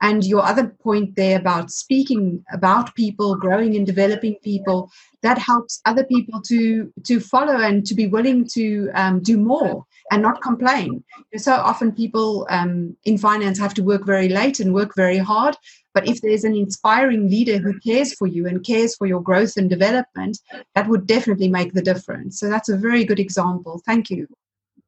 And 0.00 0.24
your 0.24 0.42
other 0.44 0.68
point 0.82 1.16
there 1.16 1.38
about 1.38 1.70
speaking 1.70 2.44
about 2.52 2.94
people, 2.94 3.34
growing 3.34 3.74
and 3.76 3.84
developing 3.84 4.36
people, 4.44 4.90
that 5.22 5.38
helps 5.38 5.80
other 5.84 6.04
people 6.04 6.40
to 6.42 6.92
to 7.04 7.18
follow 7.18 7.56
and 7.56 7.84
to 7.86 7.94
be 7.94 8.06
willing 8.06 8.46
to 8.54 8.90
um, 8.94 9.20
do 9.20 9.36
more 9.36 9.84
and 10.10 10.22
not 10.22 10.40
complain. 10.40 11.04
So 11.36 11.52
often 11.52 11.92
people 11.92 12.46
um, 12.50 12.96
in 13.04 13.18
finance 13.18 13.58
have 13.58 13.74
to 13.74 13.82
work 13.82 14.06
very 14.06 14.28
late 14.28 14.60
and 14.60 14.72
work 14.72 14.94
very 14.94 15.18
hard. 15.18 15.56
But 15.94 16.08
if 16.08 16.20
there's 16.20 16.44
an 16.44 16.54
inspiring 16.54 17.28
leader 17.28 17.58
who 17.58 17.78
cares 17.80 18.14
for 18.14 18.26
you 18.26 18.46
and 18.46 18.64
cares 18.64 18.94
for 18.94 19.06
your 19.06 19.20
growth 19.20 19.56
and 19.56 19.68
development, 19.68 20.38
that 20.74 20.88
would 20.88 21.06
definitely 21.06 21.48
make 21.48 21.72
the 21.72 21.82
difference. 21.82 22.38
So 22.38 22.48
that's 22.48 22.68
a 22.68 22.76
very 22.76 23.04
good 23.04 23.18
example. 23.18 23.82
Thank 23.84 24.08
you. 24.10 24.28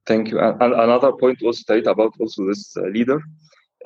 Thank 0.06 0.30
you. 0.30 0.38
And 0.40 0.72
another 0.72 1.12
point 1.12 1.38
was 1.42 1.58
stated 1.58 1.88
about 1.88 2.14
also 2.20 2.46
this 2.46 2.76
uh, 2.76 2.82
leader 2.82 3.20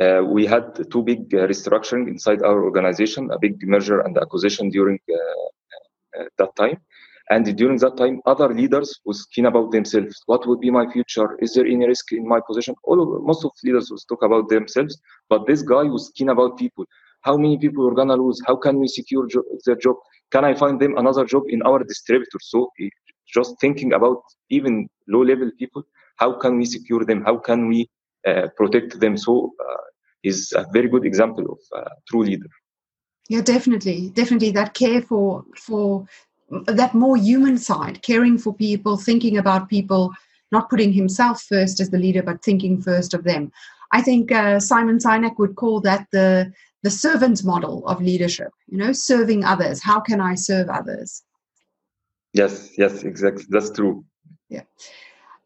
uh, 0.00 0.22
we 0.24 0.46
had 0.46 0.64
two 0.90 1.02
big 1.02 1.32
uh, 1.34 1.46
restructuring 1.46 2.08
inside 2.08 2.42
our 2.42 2.64
organization, 2.64 3.30
a 3.32 3.38
big 3.38 3.56
merger 3.66 4.00
and 4.00 4.16
acquisition 4.18 4.68
during 4.70 4.98
uh, 5.10 5.16
uh, 6.20 6.24
that 6.38 6.54
time. 6.56 6.78
And 7.30 7.44
during 7.56 7.78
that 7.78 7.96
time, 7.96 8.20
other 8.26 8.48
leaders 8.52 9.00
was 9.04 9.24
keen 9.34 9.46
about 9.46 9.70
themselves. 9.72 10.22
What 10.26 10.46
would 10.46 10.60
be 10.60 10.70
my 10.70 10.86
future? 10.92 11.36
Is 11.40 11.54
there 11.54 11.66
any 11.66 11.86
risk 11.86 12.12
in 12.12 12.28
my 12.28 12.40
position? 12.46 12.74
All 12.84 13.00
of 13.02 13.22
most 13.22 13.44
of 13.44 13.52
leaders 13.64 13.90
was 13.90 14.04
talk 14.04 14.22
about 14.22 14.48
themselves, 14.48 14.98
but 15.30 15.46
this 15.46 15.62
guy 15.62 15.84
was 15.84 16.12
keen 16.16 16.28
about 16.28 16.58
people. 16.58 16.84
How 17.22 17.36
many 17.36 17.56
people 17.58 17.88
are 17.88 17.94
gonna 17.94 18.16
lose? 18.16 18.40
How 18.46 18.56
can 18.56 18.78
we 18.78 18.88
secure 18.88 19.26
jo- 19.26 19.44
their 19.64 19.76
job? 19.76 19.96
Can 20.30 20.44
I 20.44 20.54
find 20.54 20.78
them 20.80 20.96
another 20.98 21.24
job 21.24 21.44
in 21.48 21.62
our 21.62 21.82
distributor? 21.82 22.38
So 22.40 22.70
just 23.26 23.58
thinking 23.60 23.92
about 23.94 24.18
even 24.50 24.88
low 25.08 25.22
level 25.22 25.50
people. 25.58 25.82
How 26.16 26.32
can 26.38 26.58
we 26.58 26.64
secure 26.66 27.04
them? 27.04 27.22
How 27.24 27.38
can 27.38 27.68
we 27.68 27.82
uh, 27.82 28.03
protect 28.56 29.00
them. 29.00 29.16
So 29.16 29.52
uh, 29.60 29.84
is 30.22 30.52
a 30.56 30.66
very 30.72 30.88
good 30.88 31.04
example 31.04 31.44
of 31.52 31.58
a 31.80 31.90
true 32.08 32.24
leader. 32.24 32.48
Yeah, 33.28 33.42
definitely, 33.42 34.10
definitely 34.10 34.50
that 34.52 34.74
care 34.74 35.02
for 35.02 35.44
for 35.56 36.06
that 36.66 36.94
more 36.94 37.16
human 37.16 37.58
side, 37.58 38.02
caring 38.02 38.38
for 38.38 38.54
people, 38.54 38.96
thinking 38.96 39.38
about 39.38 39.68
people, 39.68 40.12
not 40.52 40.68
putting 40.68 40.92
himself 40.92 41.42
first 41.42 41.80
as 41.80 41.90
the 41.90 41.98
leader, 41.98 42.22
but 42.22 42.42
thinking 42.42 42.80
first 42.80 43.14
of 43.14 43.24
them. 43.24 43.50
I 43.92 44.02
think 44.02 44.30
uh, 44.32 44.60
Simon 44.60 44.98
Sinek 44.98 45.38
would 45.38 45.56
call 45.56 45.80
that 45.82 46.06
the 46.12 46.52
the 46.82 46.90
servant 46.90 47.42
model 47.44 47.86
of 47.86 48.02
leadership. 48.02 48.50
You 48.66 48.78
know, 48.78 48.92
serving 48.92 49.44
others. 49.44 49.82
How 49.82 50.00
can 50.00 50.20
I 50.20 50.34
serve 50.34 50.68
others? 50.68 51.22
Yes, 52.34 52.70
yes, 52.76 53.04
exactly. 53.04 53.44
That's 53.48 53.70
true. 53.70 54.04
Yeah. 54.48 54.62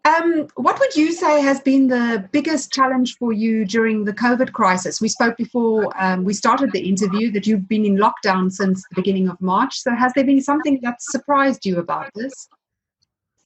Um, 0.05 0.49
what 0.55 0.79
would 0.81 0.95
you 0.97 1.13
say 1.13 1.43
has 1.43 1.61
been 1.61 1.89
the 1.89 2.27
biggest 2.33 2.73
challenge 2.73 3.17
for 3.19 3.33
you 3.33 3.65
during 3.65 4.05
the 4.05 4.13
COVID 4.13 4.53
crisis? 4.53 5.01
We 5.01 5.09
spoke 5.09 5.37
before 5.37 5.93
um, 6.03 6.25
we 6.25 6.33
started 6.33 6.73
the 6.73 6.89
interview 6.89 7.31
that 7.33 7.47
you've 7.47 7.69
been 7.69 7.85
in 7.85 7.97
lockdown 7.97 8.51
since 8.51 8.83
the 8.89 8.95
beginning 8.95 9.29
of 9.29 9.39
March. 9.41 9.75
So, 9.81 9.95
has 9.95 10.13
there 10.15 10.25
been 10.25 10.41
something 10.41 10.81
that 10.83 11.03
surprised 11.03 11.67
you 11.67 11.79
about 11.79 12.11
this? 12.15 12.49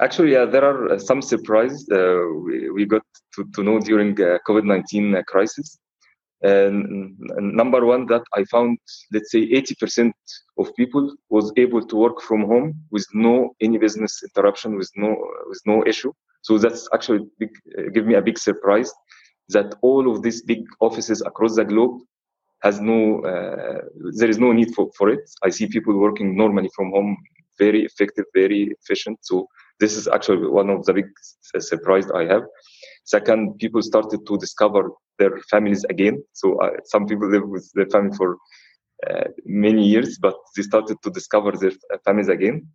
Actually, 0.00 0.32
yeah, 0.32 0.44
there 0.44 0.64
are 0.64 0.92
uh, 0.92 0.98
some 0.98 1.22
surprises 1.22 1.88
uh, 1.90 2.22
we, 2.44 2.70
we 2.70 2.84
got 2.84 3.02
to, 3.34 3.44
to 3.54 3.62
know 3.62 3.80
during 3.80 4.12
uh, 4.20 4.38
COVID 4.46 4.64
nineteen 4.64 5.14
uh, 5.14 5.22
crisis. 5.22 5.78
And, 6.42 7.16
and 7.36 7.54
number 7.54 7.86
one, 7.86 8.06
that 8.06 8.24
I 8.34 8.44
found, 8.44 8.78
let's 9.12 9.30
say, 9.30 9.40
eighty 9.40 9.74
percent 9.74 10.14
of 10.58 10.74
people 10.76 11.14
was 11.28 11.52
able 11.56 11.86
to 11.86 11.96
work 11.96 12.20
from 12.20 12.42
home 12.42 12.74
with 12.90 13.06
no 13.14 13.54
any 13.60 13.78
business 13.78 14.22
interruption, 14.22 14.76
with 14.76 14.90
no 14.96 15.16
with 15.48 15.60
no 15.66 15.84
issue. 15.86 16.12
So 16.42 16.58
that's 16.58 16.88
actually 16.92 17.20
big, 17.38 17.50
uh, 17.78 17.90
give 17.94 18.06
me 18.06 18.14
a 18.14 18.22
big 18.22 18.38
surprise 18.38 18.92
that 19.48 19.74
all 19.82 20.10
of 20.10 20.22
these 20.22 20.42
big 20.42 20.64
offices 20.80 21.22
across 21.22 21.56
the 21.56 21.64
globe 21.64 22.00
has 22.62 22.80
no 22.80 23.20
uh, 23.22 23.80
there 24.18 24.28
is 24.28 24.38
no 24.38 24.52
need 24.52 24.74
for, 24.74 24.90
for 24.96 25.08
it. 25.08 25.28
I 25.42 25.50
see 25.50 25.66
people 25.66 25.98
working 25.98 26.36
normally 26.36 26.70
from 26.76 26.90
home, 26.90 27.16
very 27.58 27.84
effective, 27.84 28.24
very 28.34 28.74
efficient. 28.80 29.18
So 29.22 29.48
this 29.80 29.96
is 29.96 30.06
actually 30.06 30.48
one 30.48 30.70
of 30.70 30.84
the 30.84 30.94
big 30.94 31.06
surprise 31.58 32.10
I 32.10 32.24
have. 32.24 32.42
Second, 33.04 33.58
people 33.58 33.82
started 33.82 34.20
to 34.26 34.38
discover 34.38 34.90
their 35.18 35.38
families 35.50 35.84
again. 35.84 36.22
So 36.32 36.60
uh, 36.60 36.70
some 36.84 37.06
people 37.06 37.28
live 37.28 37.48
with 37.48 37.68
their 37.74 37.86
family 37.86 38.16
for 38.16 38.38
uh, 39.10 39.24
many 39.44 39.84
years, 39.84 40.18
but 40.18 40.36
they 40.56 40.62
started 40.62 40.96
to 41.02 41.10
discover 41.10 41.52
their 41.52 41.72
families 42.04 42.28
again. 42.28 42.68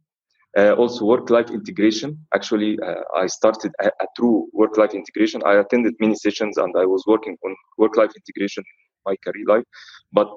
Uh, 0.57 0.73
also, 0.73 1.05
work-life 1.05 1.51
integration. 1.51 2.17
Actually, 2.33 2.79
uh, 2.79 3.03
I 3.15 3.27
started 3.27 3.71
a, 3.79 3.87
a 3.87 4.07
true 4.17 4.47
work-life 4.53 4.95
integration. 4.95 5.43
I 5.45 5.53
attended 5.59 5.93
many 5.99 6.15
sessions 6.15 6.57
and 6.57 6.73
I 6.75 6.85
was 6.85 7.03
working 7.05 7.37
on 7.45 7.55
work-life 7.77 8.11
integration 8.15 8.63
in 8.63 9.11
my 9.11 9.15
career 9.23 9.45
life. 9.47 9.63
But 10.11 10.29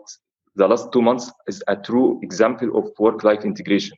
the 0.56 0.68
last 0.68 0.92
two 0.92 1.00
months 1.00 1.32
is 1.46 1.62
a 1.68 1.76
true 1.76 2.20
example 2.22 2.76
of 2.76 2.90
work-life 2.98 3.46
integration. 3.46 3.96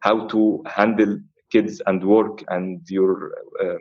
How 0.00 0.26
to 0.28 0.64
handle 0.66 1.20
kids 1.52 1.80
and 1.86 2.02
work 2.02 2.42
and 2.48 2.80
your 2.88 3.30
uh, 3.62 3.78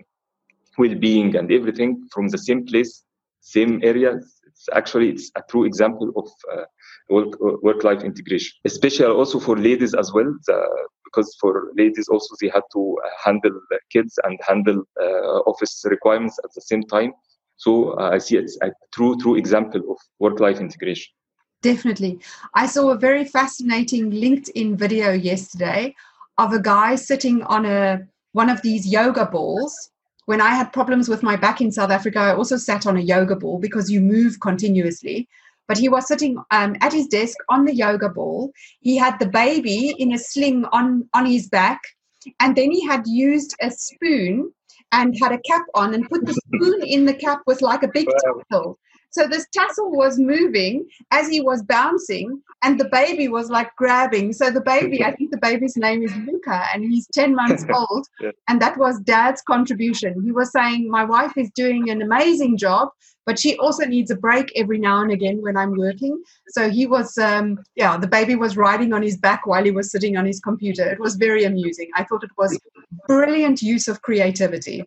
well-being 0.78 1.36
and 1.36 1.52
everything 1.52 2.08
from 2.14 2.28
the 2.28 2.38
same 2.38 2.64
place, 2.68 3.04
same 3.40 3.80
area. 3.82 4.20
It's 4.46 4.70
actually, 4.74 5.10
it's 5.10 5.32
a 5.36 5.42
true 5.50 5.64
example 5.64 6.12
of 6.16 6.30
uh, 6.54 6.66
work, 7.10 7.40
work-life 7.64 8.04
integration, 8.04 8.52
especially 8.66 9.08
also 9.08 9.40
for 9.40 9.58
ladies 9.58 9.96
as 9.96 10.14
well. 10.14 10.32
The, 10.46 10.88
because 11.12 11.36
for 11.40 11.72
ladies 11.76 12.08
also 12.08 12.36
they 12.40 12.50
had 12.50 12.64
to 12.74 12.98
uh, 13.04 13.10
handle 13.24 13.60
kids 13.92 14.18
and 14.24 14.40
handle 14.48 14.84
uh, 15.02 15.40
office 15.52 15.84
requirements 15.86 16.40
at 16.44 16.54
the 16.54 16.62
same 16.62 16.84
time. 16.84 17.14
So 17.58 17.92
uh, 18.00 18.12
I 18.14 18.18
see 18.18 18.38
it's 18.38 18.58
a 18.62 18.72
true, 18.92 19.16
true 19.18 19.36
example 19.36 19.82
of 19.92 19.98
work-life 20.20 20.60
integration. 20.60 21.14
Definitely. 21.62 22.20
I 22.56 22.66
saw 22.66 22.90
a 22.90 22.98
very 22.98 23.24
fascinating 23.24 24.12
LinkedIn 24.12 24.76
video 24.76 25.12
yesterday 25.12 25.94
of 26.38 26.54
a 26.54 26.62
guy 26.62 26.96
sitting 26.96 27.44
on 27.44 27.66
a 27.66 28.00
one 28.32 28.50
of 28.50 28.62
these 28.62 28.88
yoga 28.88 29.26
balls. 29.26 29.92
When 30.26 30.42
I 30.42 30.50
had 30.50 30.74
problems 30.74 31.10
with 31.10 31.22
my 31.22 31.36
back 31.36 31.62
in 31.62 31.72
South 31.72 31.92
Africa, 31.92 32.20
I 32.20 32.34
also 32.34 32.58
sat 32.58 32.88
on 32.88 32.98
a 32.98 33.02
yoga 33.02 33.36
ball 33.36 33.60
because 33.60 33.92
you 33.92 34.02
move 34.02 34.40
continuously. 34.40 35.28
But 35.68 35.78
he 35.78 35.90
was 35.90 36.08
sitting 36.08 36.38
um, 36.52 36.76
at 36.82 36.94
his 36.94 37.08
desk 37.08 37.38
on 37.50 37.66
the 37.66 37.76
yoga 37.76 38.10
ball. 38.10 38.52
He 38.82 38.98
had 38.98 39.20
the 39.20 39.28
baby 39.28 39.96
in 39.98 40.14
a 40.14 40.18
sling 40.18 40.66
on, 40.72 41.08
on 41.14 41.26
his 41.26 41.48
back. 41.48 41.82
And 42.40 42.56
then 42.56 42.72
he 42.72 42.86
had 42.86 43.08
used 43.08 43.56
a 43.62 43.72
spoon 43.72 44.52
and 44.92 45.18
had 45.20 45.32
a 45.32 45.40
cap 45.40 45.64
on 45.74 45.94
and 45.94 46.10
put 46.10 46.26
the 46.26 46.34
spoon 46.34 46.84
in 46.84 47.06
the 47.06 47.14
cap 47.14 47.42
with 47.48 47.62
like 47.62 47.84
a 47.84 47.92
big 47.94 48.08
tassel. 48.08 48.78
So 49.12 49.28
this 49.28 49.46
tassel 49.54 49.92
was 49.92 50.18
moving 50.18 50.88
as 51.12 51.30
he 51.30 51.42
was 51.42 51.62
bouncing, 51.64 52.42
and 52.64 52.80
the 52.80 52.90
baby 52.90 53.28
was 53.28 53.50
like 53.50 53.76
grabbing. 53.76 54.34
So 54.34 54.50
the 54.50 54.62
baby, 54.62 55.04
I 55.04 55.14
think 55.16 55.32
the 55.32 55.38
baby's 55.38 55.76
name 55.78 56.04
is 56.04 56.16
Luca, 56.16 56.64
and 56.74 56.84
he's 56.84 57.08
10 57.14 57.36
months 57.42 57.66
old. 57.74 58.08
yeah. 58.20 58.32
And 58.48 58.62
that 58.62 58.78
was 58.78 59.00
dad's 59.00 59.42
contribution. 59.42 60.22
He 60.24 60.32
was 60.32 60.52
saying, 60.52 60.90
My 60.90 61.04
wife 61.04 61.34
is 61.38 61.50
doing 61.52 61.90
an 61.90 62.02
amazing 62.02 62.58
job, 62.58 62.90
but 63.26 63.38
she 63.38 63.58
also 63.58 63.86
needs 63.86 64.12
a 64.12 64.16
break 64.16 64.52
every 64.56 64.80
now 64.80 65.02
and 65.02 65.12
again 65.12 65.42
when 65.42 65.58
I'm 65.58 65.78
working. 65.78 66.22
So 66.50 66.70
he 66.70 66.88
was, 66.88 67.18
um, 67.18 67.60
yeah, 67.76 67.98
the 67.98 68.08
baby 68.08 68.36
was 68.36 68.58
riding 68.58 68.94
on 68.94 69.04
his 69.04 69.18
back 69.18 69.46
while 69.46 69.64
he 69.64 69.72
was 69.72 69.92
sitting 69.92 70.18
on 70.18 70.26
his 70.26 70.40
computer. 70.40 70.90
It 70.90 71.00
was 71.00 71.16
very 71.16 71.44
amusing. 71.44 71.90
I 71.96 72.04
thought 72.04 72.24
it 72.24 72.32
was 72.38 72.58
brilliant 73.08 73.62
use 73.62 73.88
of 73.88 74.02
creativity. 74.02 74.84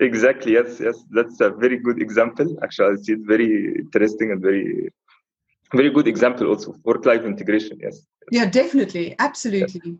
Exactly. 0.00 0.52
Yes. 0.52 0.80
Yes. 0.80 1.04
That's 1.10 1.40
a 1.40 1.50
very 1.50 1.78
good 1.78 2.00
example. 2.00 2.56
Actually, 2.62 2.92
I 2.92 2.96
see 3.02 3.12
it 3.12 3.20
very 3.26 3.76
interesting 3.78 4.32
and 4.32 4.40
very, 4.40 4.90
very 5.72 5.90
good 5.90 6.06
example 6.06 6.48
also 6.48 6.74
work-life 6.84 7.24
integration. 7.24 7.78
Yes. 7.82 8.06
Yeah, 8.30 8.46
definitely. 8.46 9.16
Absolutely. 9.18 9.80
Yes. 9.84 9.98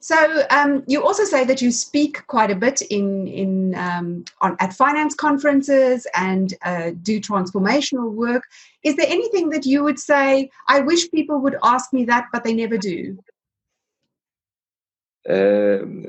So 0.00 0.44
um, 0.50 0.84
you 0.86 1.02
also 1.02 1.24
say 1.24 1.44
that 1.44 1.60
you 1.60 1.72
speak 1.72 2.24
quite 2.28 2.50
a 2.50 2.54
bit 2.54 2.80
in 2.82 3.26
in 3.26 3.74
um, 3.74 4.24
on 4.40 4.56
at 4.60 4.72
finance 4.72 5.14
conferences 5.14 6.06
and 6.14 6.54
uh, 6.62 6.90
do 7.02 7.18
transformational 7.20 8.12
work. 8.12 8.44
Is 8.84 8.94
there 8.96 9.06
anything 9.08 9.50
that 9.50 9.66
you 9.66 9.82
would 9.82 9.98
say? 9.98 10.50
I 10.68 10.80
wish 10.80 11.10
people 11.10 11.40
would 11.40 11.56
ask 11.62 11.92
me 11.92 12.04
that, 12.04 12.26
but 12.32 12.44
they 12.44 12.54
never 12.54 12.78
do. 12.78 13.18
Um, 15.28 16.04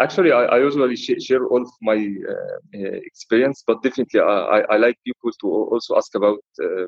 actually, 0.00 0.32
I, 0.32 0.44
I 0.44 0.58
usually 0.58 0.96
sh- 0.96 1.22
share 1.22 1.44
all 1.46 1.62
of 1.62 1.70
my 1.82 1.96
uh, 1.96 2.98
experience, 3.10 3.62
but 3.66 3.82
definitely 3.82 4.20
I, 4.20 4.62
I, 4.70 4.76
like 4.78 4.96
people 5.04 5.30
to 5.40 5.46
also 5.46 5.96
ask 5.96 6.14
about 6.14 6.38
uh, 6.62 6.86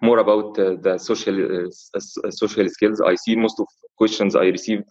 more 0.00 0.18
about 0.18 0.58
uh, 0.58 0.76
the 0.80 0.96
social 0.98 1.66
uh, 1.66 2.30
social 2.30 2.68
skills. 2.70 3.02
I 3.02 3.14
see 3.16 3.36
most 3.36 3.60
of 3.60 3.66
questions 3.98 4.34
I 4.34 4.46
received 4.46 4.84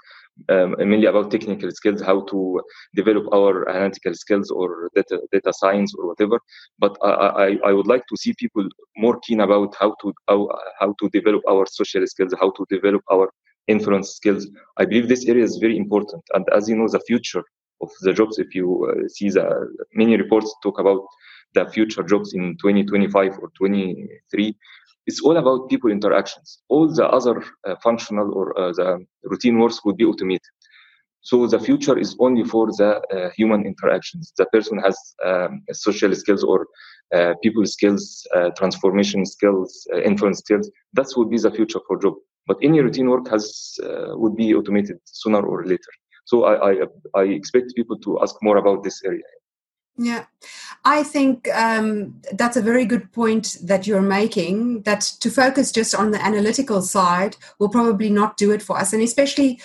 um, 0.50 0.76
mainly 0.78 1.08
about 1.08 1.32
technical 1.32 1.72
skills, 1.72 2.02
how 2.02 2.22
to 2.26 2.62
develop 2.96 3.26
our 3.34 3.68
analytical 3.70 4.14
skills 4.14 4.50
or 4.52 4.90
data 4.96 5.20
data 5.32 5.52
science 5.54 5.94
or 5.98 6.08
whatever. 6.08 6.40
But 6.80 6.98
I, 7.04 7.10
I, 7.10 7.58
I 7.70 7.74
would 7.74 7.88
like 7.88 8.06
to 8.08 8.18
see 8.18 8.34
people 8.38 8.68
more 8.98 9.20
keen 9.26 9.42
about 9.42 9.76
how 9.80 9.96
to 10.02 10.14
how, 10.28 10.50
how 10.80 10.94
to 11.00 11.10
develop 11.10 11.42
our 11.50 11.66
social 11.66 12.06
skills, 12.08 12.34
how 12.40 12.52
to 12.52 12.66
develop 12.70 13.02
our 13.12 13.30
influence 13.72 14.16
skills. 14.16 14.48
I 14.78 14.86
believe 14.86 15.08
this 15.08 15.26
area 15.26 15.44
is 15.44 15.58
very 15.58 15.78
important. 15.78 16.24
And 16.34 16.48
as 16.54 16.70
you 16.70 16.76
know, 16.76 16.88
the 16.88 17.00
future 17.08 17.44
of 17.82 17.90
the 18.02 18.14
jobs, 18.14 18.40
if 18.40 18.54
you 18.54 18.68
uh, 18.86 19.08
see 19.08 19.30
the 19.30 19.46
many 19.94 20.18
reports 20.18 20.54
talk 20.62 20.80
about 20.80 21.02
the 21.54 21.66
future 21.70 22.04
jobs 22.04 22.34
in 22.34 22.58
2025 22.58 23.40
or 23.40 23.52
23, 23.58 24.56
it's 25.08 25.22
all 25.22 25.38
about 25.38 25.70
people 25.70 25.92
interactions. 25.92 26.60
All 26.70 26.88
the 26.94 27.08
other 27.08 27.44
uh, 27.68 27.76
functional 27.84 28.34
or 28.34 28.58
uh, 28.58 28.72
the 28.74 29.06
routine 29.24 29.60
works 29.60 29.84
would 29.84 29.98
be 29.98 30.06
automated. 30.06 30.42
So 31.22 31.48
the 31.48 31.60
future 31.60 31.98
is 31.98 32.16
only 32.20 32.44
for 32.44 32.68
the 32.68 33.02
uh, 33.14 33.30
human 33.38 33.66
interactions. 33.66 34.34
The 34.38 34.46
person 34.48 34.80
has 34.80 34.98
um, 35.24 35.64
social 35.72 36.14
skills 36.16 36.44
or 36.44 36.68
uh, 37.16 37.34
people 37.44 37.66
skills, 37.66 38.26
uh, 38.36 38.50
transformation 38.58 39.26
skills, 39.26 39.88
influence 40.04 40.40
skills. 40.40 40.72
That 40.94 41.08
would 41.16 41.30
be 41.30 41.38
the 41.38 41.52
future 41.52 41.80
for 41.88 42.00
job. 42.02 42.16
But 42.48 42.58
any 42.64 42.80
routine 42.80 43.10
work 43.10 43.30
has 43.30 43.76
would 44.14 44.36
be 44.36 44.54
automated 44.56 44.98
sooner 45.06 45.42
or 45.42 45.66
later. 45.66 45.92
So 46.26 46.46
I, 46.46 46.72
I, 46.72 46.76
I 47.16 47.24
expect 47.24 47.76
people 47.76 47.98
to 48.00 48.20
ask 48.22 48.36
more 48.42 48.58
about 48.58 48.84
this 48.84 49.04
area. 49.04 49.24
Yeah, 49.98 50.26
I 50.86 51.04
think 51.04 51.48
um, 51.54 52.22
that's 52.34 52.58
a 52.58 52.62
very 52.62 52.86
good 52.86 53.12
point 53.12 53.58
that 53.64 53.86
you're 53.86 54.02
making. 54.02 54.84
That 54.84 55.02
to 55.20 55.30
focus 55.30 55.72
just 55.72 55.94
on 55.94 56.12
the 56.12 56.24
analytical 56.26 56.82
side 56.82 57.36
will 57.60 57.70
probably 57.70 58.10
not 58.10 58.38
do 58.38 58.52
it 58.52 58.62
for 58.62 58.78
us, 58.78 58.94
and 58.94 59.04
especially 59.04 59.60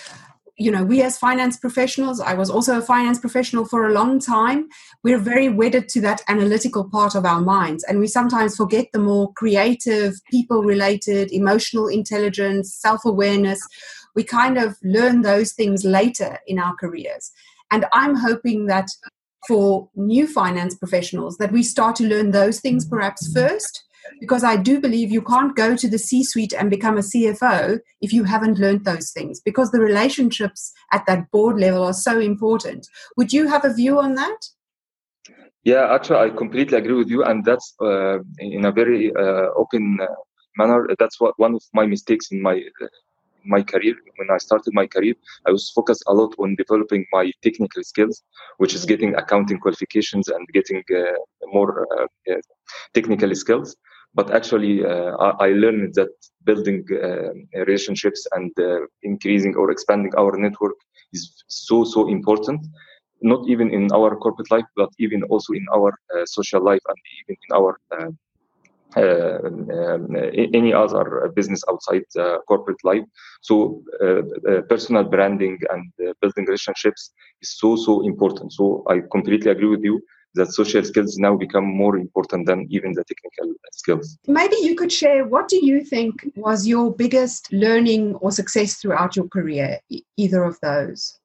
you 0.57 0.71
know, 0.71 0.83
we 0.83 1.03
as 1.03 1.17
finance 1.17 1.57
professionals, 1.57 2.19
I 2.19 2.33
was 2.33 2.49
also 2.49 2.79
a 2.79 2.81
finance 2.81 3.19
professional 3.19 3.65
for 3.65 3.85
a 3.85 3.93
long 3.93 4.19
time. 4.19 4.67
We're 5.03 5.19
very 5.19 5.49
wedded 5.49 5.87
to 5.89 6.01
that 6.01 6.23
analytical 6.27 6.89
part 6.89 7.13
of 7.13 7.25
our 7.25 7.41
minds, 7.41 7.83
and 7.83 7.99
we 7.99 8.07
sometimes 8.07 8.55
forget 8.55 8.87
the 8.91 8.99
more 8.99 9.31
creative, 9.33 10.15
people 10.31 10.63
related, 10.63 11.31
emotional 11.31 11.87
intelligence, 11.87 12.73
self 12.73 13.05
awareness. 13.05 13.59
We 14.15 14.23
kind 14.23 14.57
of 14.57 14.77
learn 14.83 15.21
those 15.21 15.53
things 15.53 15.85
later 15.85 16.39
in 16.47 16.57
our 16.57 16.75
careers. 16.75 17.31
And 17.69 17.85
I'm 17.93 18.15
hoping 18.15 18.65
that 18.65 18.87
for 19.47 19.89
new 19.95 20.25
finance 20.27 20.75
professionals, 20.75 21.37
that 21.37 21.51
we 21.51 21.61
start 21.61 21.95
to 21.97 22.07
learn 22.07 22.31
those 22.31 22.59
things 22.59 22.85
perhaps 22.85 23.31
first 23.31 23.83
because 24.19 24.43
I 24.43 24.55
do 24.55 24.79
believe 24.79 25.11
you 25.11 25.21
can't 25.21 25.55
go 25.55 25.75
to 25.75 25.89
the 25.89 25.99
C 25.99 26.23
suite 26.23 26.53
and 26.53 26.69
become 26.69 26.97
a 26.97 27.01
CFO 27.01 27.79
if 28.01 28.13
you 28.13 28.23
haven't 28.23 28.59
learned 28.59 28.85
those 28.85 29.11
things 29.11 29.39
because 29.39 29.71
the 29.71 29.79
relationships 29.79 30.71
at 30.91 31.05
that 31.07 31.29
board 31.31 31.59
level 31.59 31.83
are 31.83 31.93
so 31.93 32.19
important. 32.19 32.87
Would 33.17 33.33
you 33.33 33.47
have 33.47 33.65
a 33.65 33.73
view 33.73 33.99
on 33.99 34.15
that? 34.15 34.37
Yeah, 35.63 35.93
actually, 35.93 36.19
I 36.19 36.29
completely 36.29 36.77
agree 36.77 36.93
with 36.93 37.09
you, 37.09 37.23
and 37.23 37.43
that's 37.43 37.73
uh, 37.81 38.19
in 38.39 38.65
a 38.65 38.71
very 38.71 39.11
uh, 39.13 39.49
open 39.57 39.97
uh, 40.01 40.05
manner. 40.55 40.87
That's 40.97 41.19
what 41.19 41.37
one 41.37 41.55
of 41.55 41.63
my 41.73 41.85
mistakes 41.85 42.31
in 42.31 42.41
my 42.41 42.63
uh, 42.81 42.87
my 43.47 43.61
career 43.61 43.95
when 44.17 44.29
i 44.29 44.37
started 44.37 44.73
my 44.73 44.85
career 44.85 45.15
i 45.47 45.51
was 45.51 45.71
focused 45.71 46.03
a 46.07 46.13
lot 46.13 46.33
on 46.39 46.55
developing 46.55 47.05
my 47.11 47.31
technical 47.41 47.83
skills 47.83 48.23
which 48.57 48.73
is 48.73 48.85
getting 48.85 49.15
accounting 49.15 49.59
qualifications 49.59 50.27
and 50.27 50.47
getting 50.53 50.83
uh, 51.01 51.17
more 51.53 51.87
uh, 51.97 52.07
technical 52.93 53.33
skills 53.35 53.75
but 54.17 54.31
actually 54.31 54.83
uh, 54.83 55.11
I, 55.25 55.29
I, 55.45 55.49
learned 55.63 55.93
that 55.93 56.13
building 56.43 56.83
uh, 56.91 57.29
relationships 57.65 58.21
and 58.35 58.51
uh, 58.59 58.79
increasing 59.03 59.55
or 59.55 59.69
expanding 59.69 60.13
our 60.17 60.35
network 60.45 60.77
is 61.13 61.21
so 61.47 61.83
so 61.83 62.09
important 62.17 62.59
not 63.21 63.41
even 63.47 63.67
in 63.77 63.83
our 63.97 64.15
corporate 64.23 64.51
life 64.55 64.69
but 64.75 64.89
even 64.97 65.21
also 65.31 65.53
in 65.53 65.65
our 65.75 65.91
uh, 66.13 66.25
social 66.25 66.61
life 66.71 66.85
and 66.91 66.99
even 67.19 67.35
in 67.45 67.51
our 67.59 67.71
uh, 67.95 68.11
uh, 68.95 69.39
um, 69.45 70.15
any 70.59 70.73
other 70.73 71.31
business 71.35 71.61
outside 71.69 72.05
corporate 72.47 72.81
life. 72.83 73.03
So 73.41 73.83
personal 74.69 75.03
branding 75.03 75.59
and 75.69 75.83
building 76.21 76.45
relationships 76.45 77.11
is 77.41 77.59
so 77.59 77.75
so 77.75 77.93
important. 78.11 78.53
So 78.53 78.83
I 78.89 79.01
completely 79.11 79.51
agree 79.51 79.71
with 79.75 79.83
you 79.83 80.01
that 80.37 80.53
social 80.53 80.83
skills 80.83 81.17
now 81.17 81.35
become 81.35 81.65
more 81.65 81.97
important 81.97 82.47
than 82.47 82.67
even 82.69 82.93
the 82.93 83.03
technical 83.03 83.53
skills. 83.73 84.17
Maybe 84.27 84.55
you 84.61 84.75
could 84.75 84.91
share 84.91 85.25
what 85.25 85.47
do 85.47 85.63
you 85.63 85.83
think 85.83 86.31
was 86.35 86.67
your 86.67 86.93
biggest 86.93 87.51
learning 87.51 88.15
or 88.15 88.31
success 88.31 88.75
throughout 88.75 89.15
your 89.15 89.27
career, 89.27 89.79
either 90.15 90.43
of 90.43 90.59
those? 90.61 91.19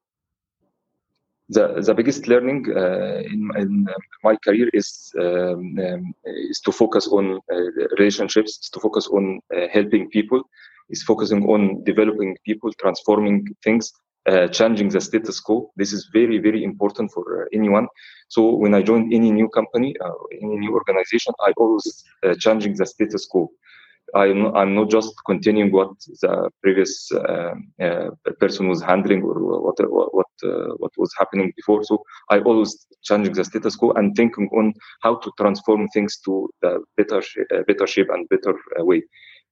The, 1.48 1.82
the 1.84 1.94
biggest 1.94 2.28
learning 2.28 2.66
uh, 2.74 3.20
in, 3.32 3.50
in, 3.56 3.86
my 4.24 4.36
career 4.36 4.70
is 4.72 5.12
um, 5.20 5.76
um, 5.86 6.14
is 6.24 6.60
to 6.60 6.72
focus 6.72 7.08
on 7.08 7.40
uh, 7.52 7.56
relationships, 7.98 8.70
to 8.70 8.80
focus 8.80 9.06
on 9.08 9.40
uh, 9.54 9.66
helping 9.70 10.08
people, 10.08 10.42
is 10.88 11.02
focusing 11.02 11.44
on 11.44 11.84
developing 11.84 12.38
people, 12.46 12.70
transforming 12.80 13.46
things, 13.62 13.92
uh, 14.26 14.46
changing 14.48 14.88
the 14.88 15.00
status 15.00 15.40
quo. 15.40 15.72
This 15.76 15.92
is 15.92 16.08
very, 16.12 16.38
very 16.38 16.62
important 16.64 17.10
for 17.12 17.42
uh, 17.42 17.46
anyone. 17.52 17.88
So 18.28 18.54
when 18.54 18.74
I 18.74 18.82
join 18.82 19.12
any 19.12 19.30
new 19.32 19.48
company, 19.48 19.96
uh, 20.04 20.10
any 20.40 20.58
new 20.58 20.72
organization, 20.74 21.34
I 21.40 21.52
always 21.56 22.04
uh, 22.24 22.34
changing 22.38 22.76
the 22.76 22.86
status 22.86 23.26
quo. 23.26 23.50
I'm, 24.14 24.54
I'm 24.54 24.74
not 24.74 24.90
just 24.90 25.14
continuing 25.26 25.72
what 25.72 25.90
the 26.20 26.50
previous 26.62 27.10
uh, 27.12 27.54
uh, 27.82 28.10
person 28.38 28.68
was 28.68 28.82
handling 28.82 29.22
or 29.22 29.34
what 29.62 29.76
what 29.90 30.14
what, 30.14 30.26
what 30.76 30.92
was 30.98 31.10
happening 31.18 31.52
before. 31.56 31.82
So 31.82 32.02
I 32.30 32.40
always 32.40 32.86
changing 33.02 33.32
the 33.32 33.44
status 33.44 33.74
quo 33.74 33.92
and 33.92 34.14
thinking 34.14 34.50
on 34.52 34.74
how 35.00 35.16
to 35.16 35.32
transform 35.38 35.88
things 35.88 36.18
to 36.26 36.50
the 36.60 36.80
better 36.98 37.22
better 37.66 37.86
shape 37.86 38.10
and 38.10 38.28
better 38.28 38.54
way, 38.78 39.02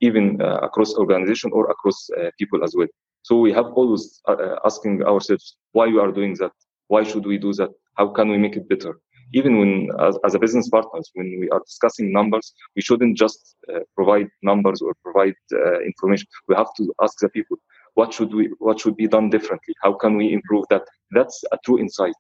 even 0.01 0.41
across 0.43 0.95
organization 0.95 1.51
or 1.55 1.71
across 1.71 2.11
people 2.39 2.63
as 2.63 2.75
well. 2.77 2.89
So 3.23 3.37
we 3.37 3.53
have 3.53 3.67
always 3.75 4.21
uh, 4.29 4.33
uh, 4.33 4.57
asking 4.65 5.03
ourselves 5.03 5.57
why 5.73 5.87
we 5.87 5.99
are 5.99 6.13
doing 6.13 6.35
that. 6.41 6.53
Why 6.89 7.05
should 7.05 7.27
we 7.27 7.39
do 7.39 7.53
that? 7.55 7.71
How 7.97 8.09
can 8.09 8.29
we 8.29 8.39
make 8.39 8.57
it 8.57 8.69
better? 8.69 8.99
Even 9.33 9.59
when, 9.59 9.89
as, 10.01 10.19
as 10.25 10.35
a 10.35 10.39
business 10.41 10.69
partners, 10.69 11.09
when 11.15 11.39
we 11.39 11.49
are 11.51 11.61
discussing 11.65 12.13
numbers, 12.13 12.53
we 12.75 12.83
shouldn't 12.83 13.17
just 13.17 13.57
uh, 13.73 13.81
provide 13.95 14.29
numbers 14.43 14.83
or 14.83 14.93
provide 15.05 15.35
uh, 15.53 15.81
information. 15.83 16.27
We 16.49 16.57
have 16.57 16.75
to 16.79 16.93
ask 17.01 17.19
the 17.21 17.29
people, 17.29 17.59
what 17.95 18.13
should 18.13 18.33
we 18.33 18.51
what 18.59 18.81
should 18.81 18.97
be 18.97 19.07
done 19.07 19.31
differently 19.31 19.75
how 19.83 19.93
can 19.93 20.17
we 20.17 20.33
improve 20.33 20.65
that 20.71 20.83
that's 21.11 21.43
a 21.53 21.59
true 21.65 21.79
insight 21.79 22.15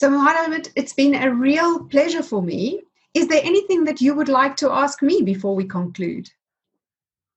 so 0.00 0.10
Mohamed, 0.10 0.70
it's 0.76 0.92
been 0.92 1.14
a 1.14 1.34
real 1.34 1.84
pleasure 1.84 2.22
for 2.22 2.42
me 2.42 2.82
is 3.14 3.28
there 3.28 3.42
anything 3.42 3.84
that 3.84 4.00
you 4.00 4.14
would 4.14 4.28
like 4.28 4.56
to 4.56 4.70
ask 4.70 5.02
me 5.02 5.22
before 5.22 5.54
we 5.54 5.64
conclude 5.64 6.28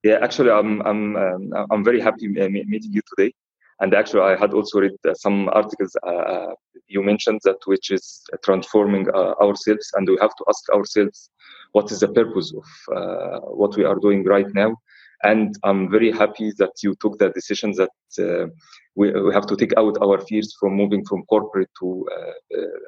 yeah 0.04 0.18
actually 0.22 0.52
i'm 0.52 0.82
i'm 0.82 1.16
um, 1.16 1.54
i'm 1.72 1.84
very 1.84 2.02
happy 2.02 2.28
meeting 2.28 2.94
you 2.94 3.02
today. 3.16 3.34
And 3.82 3.94
actually 3.94 4.24
i 4.32 4.36
had 4.36 4.54
also 4.54 4.82
read 4.82 4.98
uh, 5.08 5.14
some 5.14 5.48
articles 5.50 5.96
uh, 6.06 6.24
uh, 6.34 6.54
you 6.90 7.04
mentioned 7.04 7.40
that 7.44 7.60
which 7.66 7.92
is 7.92 8.22
transforming 8.44 9.08
uh, 9.10 9.34
ourselves. 9.42 9.92
And 9.94 10.08
we 10.08 10.18
have 10.20 10.36
to 10.36 10.46
ask 10.50 10.70
ourselves 10.70 11.30
what 11.72 11.92
is 11.92 12.00
the 12.00 12.08
purpose 12.10 12.52
of 12.54 12.96
uh, 12.96 13.40
what 13.42 13.78
we 13.78 13.86
are 13.86 13.96
doing 13.96 14.24
right 14.26 14.52
now? 14.54 14.76
And 15.24 15.56
I'm 15.64 15.90
very 15.90 16.12
happy 16.12 16.52
that 16.58 16.72
you 16.82 16.96
took 17.00 17.20
the 17.20 17.30
decision 17.30 17.74
that 17.74 17.92
uh, 18.20 18.48
we, 18.96 19.12
we, 19.12 19.34
have 19.34 19.46
to 19.48 19.56
take 19.56 19.74
out 19.78 19.98
our 20.02 20.20
fears 20.22 20.56
from 20.60 20.74
moving 20.74 21.06
from 21.06 21.24
corporate 21.26 21.70
to 21.80 22.08
uh, 22.12 22.58
uh 22.58 22.80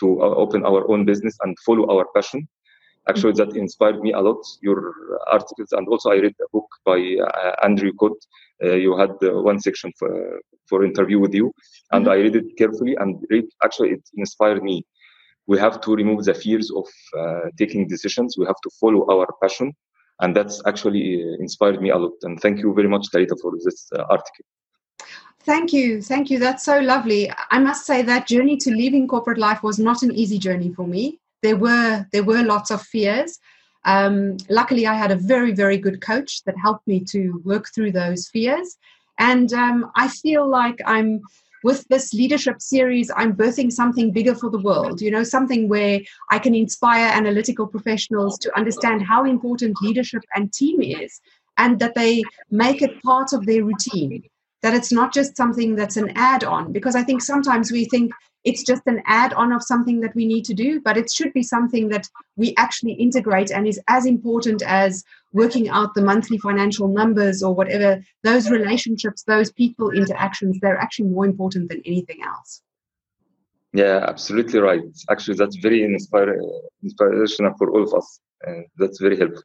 to 0.00 0.20
uh, 0.20 0.34
open 0.42 0.64
our 0.64 0.90
own 0.90 1.04
business 1.04 1.36
and 1.42 1.56
follow 1.64 1.86
our 1.94 2.06
passion. 2.16 2.48
Actually, 3.08 3.32
that 3.34 3.56
inspired 3.56 4.00
me 4.00 4.12
a 4.12 4.20
lot. 4.20 4.42
Your 4.62 4.94
articles, 5.30 5.72
and 5.72 5.86
also 5.88 6.10
I 6.10 6.16
read 6.16 6.34
a 6.40 6.48
book 6.52 6.68
by 6.84 6.98
uh, 7.20 7.52
Andrew 7.62 7.92
Cote. 7.92 8.22
you 8.62 8.96
had 8.96 9.12
one 9.20 9.60
section 9.60 9.92
for 9.98 10.40
for 10.68 10.84
interview 10.84 11.18
with 11.18 11.34
you, 11.34 11.52
and 11.92 12.06
mm-hmm. 12.06 12.12
I 12.12 12.24
read 12.24 12.36
it 12.36 12.56
carefully. 12.56 12.94
And 12.96 13.22
read, 13.30 13.44
actually, 13.62 13.90
it 13.90 14.04
inspired 14.16 14.62
me 14.62 14.84
we 15.46 15.58
have 15.58 15.80
to 15.82 15.94
remove 15.94 16.24
the 16.24 16.34
fears 16.34 16.70
of 16.70 16.86
uh, 17.18 17.50
taking 17.58 17.86
decisions. 17.86 18.36
We 18.38 18.46
have 18.46 18.60
to 18.62 18.70
follow 18.80 19.06
our 19.10 19.28
passion 19.42 19.74
and 20.20 20.34
that's 20.34 20.62
actually 20.66 21.22
uh, 21.22 21.36
inspired 21.40 21.80
me 21.80 21.90
a 21.90 21.96
lot. 21.96 22.12
And 22.22 22.40
thank 22.40 22.60
you 22.60 22.72
very 22.74 22.88
much, 22.88 23.06
Talita, 23.12 23.36
for 23.40 23.52
this 23.64 23.88
uh, 23.94 24.04
article. 24.08 24.44
Thank 25.40 25.72
you. 25.72 26.00
Thank 26.00 26.30
you. 26.30 26.38
That's 26.38 26.64
so 26.64 26.78
lovely. 26.80 27.30
I 27.50 27.58
must 27.58 27.84
say 27.84 28.02
that 28.02 28.26
journey 28.26 28.56
to 28.58 28.70
leaving 28.70 29.06
corporate 29.06 29.38
life 29.38 29.62
was 29.62 29.78
not 29.78 30.02
an 30.02 30.12
easy 30.12 30.38
journey 30.38 30.72
for 30.72 30.86
me. 30.86 31.18
There 31.44 31.60
were 31.66 32.06
there 32.12 32.24
were 32.24 32.42
lots 32.42 32.70
of 32.70 32.80
fears. 32.94 33.38
Um, 33.84 34.38
luckily, 34.58 34.84
I 34.86 34.94
had 35.02 35.12
a 35.12 35.22
very 35.32 35.52
very 35.62 35.78
good 35.86 35.98
coach 36.00 36.42
that 36.44 36.64
helped 36.66 36.86
me 36.92 36.98
to 37.12 37.20
work 37.50 37.66
through 37.72 37.92
those 37.92 38.28
fears, 38.34 38.68
and 39.18 39.52
um, 39.52 39.90
I 40.04 40.06
feel 40.08 40.44
like 40.60 40.78
I'm 40.94 41.20
with 41.64 41.82
this 41.88 42.12
leadership 42.12 42.60
series, 42.60 43.10
I'm 43.16 43.34
birthing 43.34 43.72
something 43.72 44.12
bigger 44.12 44.34
for 44.34 44.50
the 44.50 44.64
world, 44.68 45.00
you 45.00 45.10
know, 45.10 45.24
something 45.24 45.66
where 45.66 45.98
I 46.30 46.38
can 46.38 46.54
inspire 46.54 47.08
analytical 47.20 47.66
professionals 47.66 48.38
to 48.40 48.54
understand 48.54 49.02
how 49.02 49.24
important 49.24 49.80
leadership 49.80 50.22
and 50.34 50.52
team 50.52 50.82
is 50.82 51.20
and 51.56 51.78
that 51.80 51.94
they 51.94 52.22
make 52.50 52.82
it 52.82 53.02
part 53.02 53.32
of 53.32 53.46
their 53.46 53.64
routine, 53.64 54.22
that 54.62 54.74
it's 54.74 54.92
not 54.92 55.14
just 55.14 55.38
something 55.38 55.74
that's 55.74 55.96
an 55.96 56.12
add 56.16 56.44
on. 56.44 56.70
Because 56.70 56.94
I 56.94 57.02
think 57.02 57.22
sometimes 57.22 57.72
we 57.72 57.86
think 57.86 58.12
it's 58.44 58.62
just 58.62 58.82
an 58.86 59.02
add 59.06 59.32
on 59.34 59.52
of 59.52 59.62
something 59.62 60.00
that 60.00 60.14
we 60.14 60.26
need 60.26 60.44
to 60.44 60.54
do, 60.54 60.80
but 60.80 60.96
it 60.96 61.10
should 61.10 61.32
be 61.32 61.42
something 61.42 61.88
that 61.88 62.08
we 62.36 62.54
actually 62.56 62.92
integrate 62.92 63.50
and 63.50 63.66
is 63.66 63.80
as 63.88 64.04
important 64.06 64.62
as 64.62 65.02
working 65.32 65.68
out 65.70 65.94
the 65.94 66.02
monthly 66.02 66.38
financial 66.38 66.88
numbers 66.88 67.42
or 67.42 67.54
whatever. 67.54 68.02
Those 68.22 68.50
relationships, 68.50 69.22
those 69.22 69.50
people 69.50 69.90
interactions, 69.90 70.58
they're 70.60 70.78
actually 70.78 71.08
more 71.08 71.24
important 71.24 71.70
than 71.70 71.82
anything 71.86 72.18
else. 72.22 72.62
Yeah, 73.72 74.04
absolutely 74.06 74.60
right. 74.60 74.82
Actually, 75.10 75.36
that's 75.36 75.56
very 75.56 75.82
inspirational 75.82 77.54
for 77.58 77.70
all 77.70 77.82
of 77.82 77.94
us. 77.94 78.20
And 78.42 78.66
that's 78.76 79.00
very 79.00 79.16
helpful. 79.16 79.42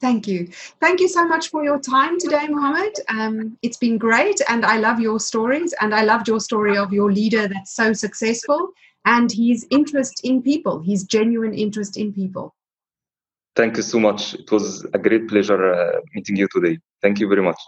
Thank 0.00 0.28
you. 0.28 0.46
Thank 0.80 1.00
you 1.00 1.08
so 1.08 1.26
much 1.26 1.48
for 1.48 1.64
your 1.64 1.80
time 1.80 2.20
today, 2.20 2.46
Mohamed. 2.48 2.94
Um, 3.08 3.58
it's 3.62 3.76
been 3.76 3.98
great, 3.98 4.40
and 4.48 4.64
I 4.64 4.78
love 4.78 5.00
your 5.00 5.18
stories. 5.18 5.74
And 5.80 5.92
I 5.92 6.02
loved 6.02 6.28
your 6.28 6.38
story 6.40 6.76
of 6.76 6.92
your 6.92 7.10
leader 7.12 7.48
that's 7.48 7.74
so 7.74 7.92
successful 7.92 8.70
and 9.04 9.32
his 9.32 9.66
interest 9.70 10.20
in 10.22 10.42
people, 10.42 10.80
his 10.80 11.02
genuine 11.04 11.54
interest 11.54 11.96
in 11.96 12.12
people. 12.12 12.54
Thank 13.56 13.76
you 13.76 13.82
so 13.82 13.98
much. 13.98 14.34
It 14.34 14.52
was 14.52 14.84
a 14.94 14.98
great 14.98 15.28
pleasure 15.28 15.74
uh, 15.74 16.00
meeting 16.14 16.36
you 16.36 16.46
today. 16.54 16.78
Thank 17.02 17.18
you 17.18 17.28
very 17.28 17.42
much. 17.42 17.58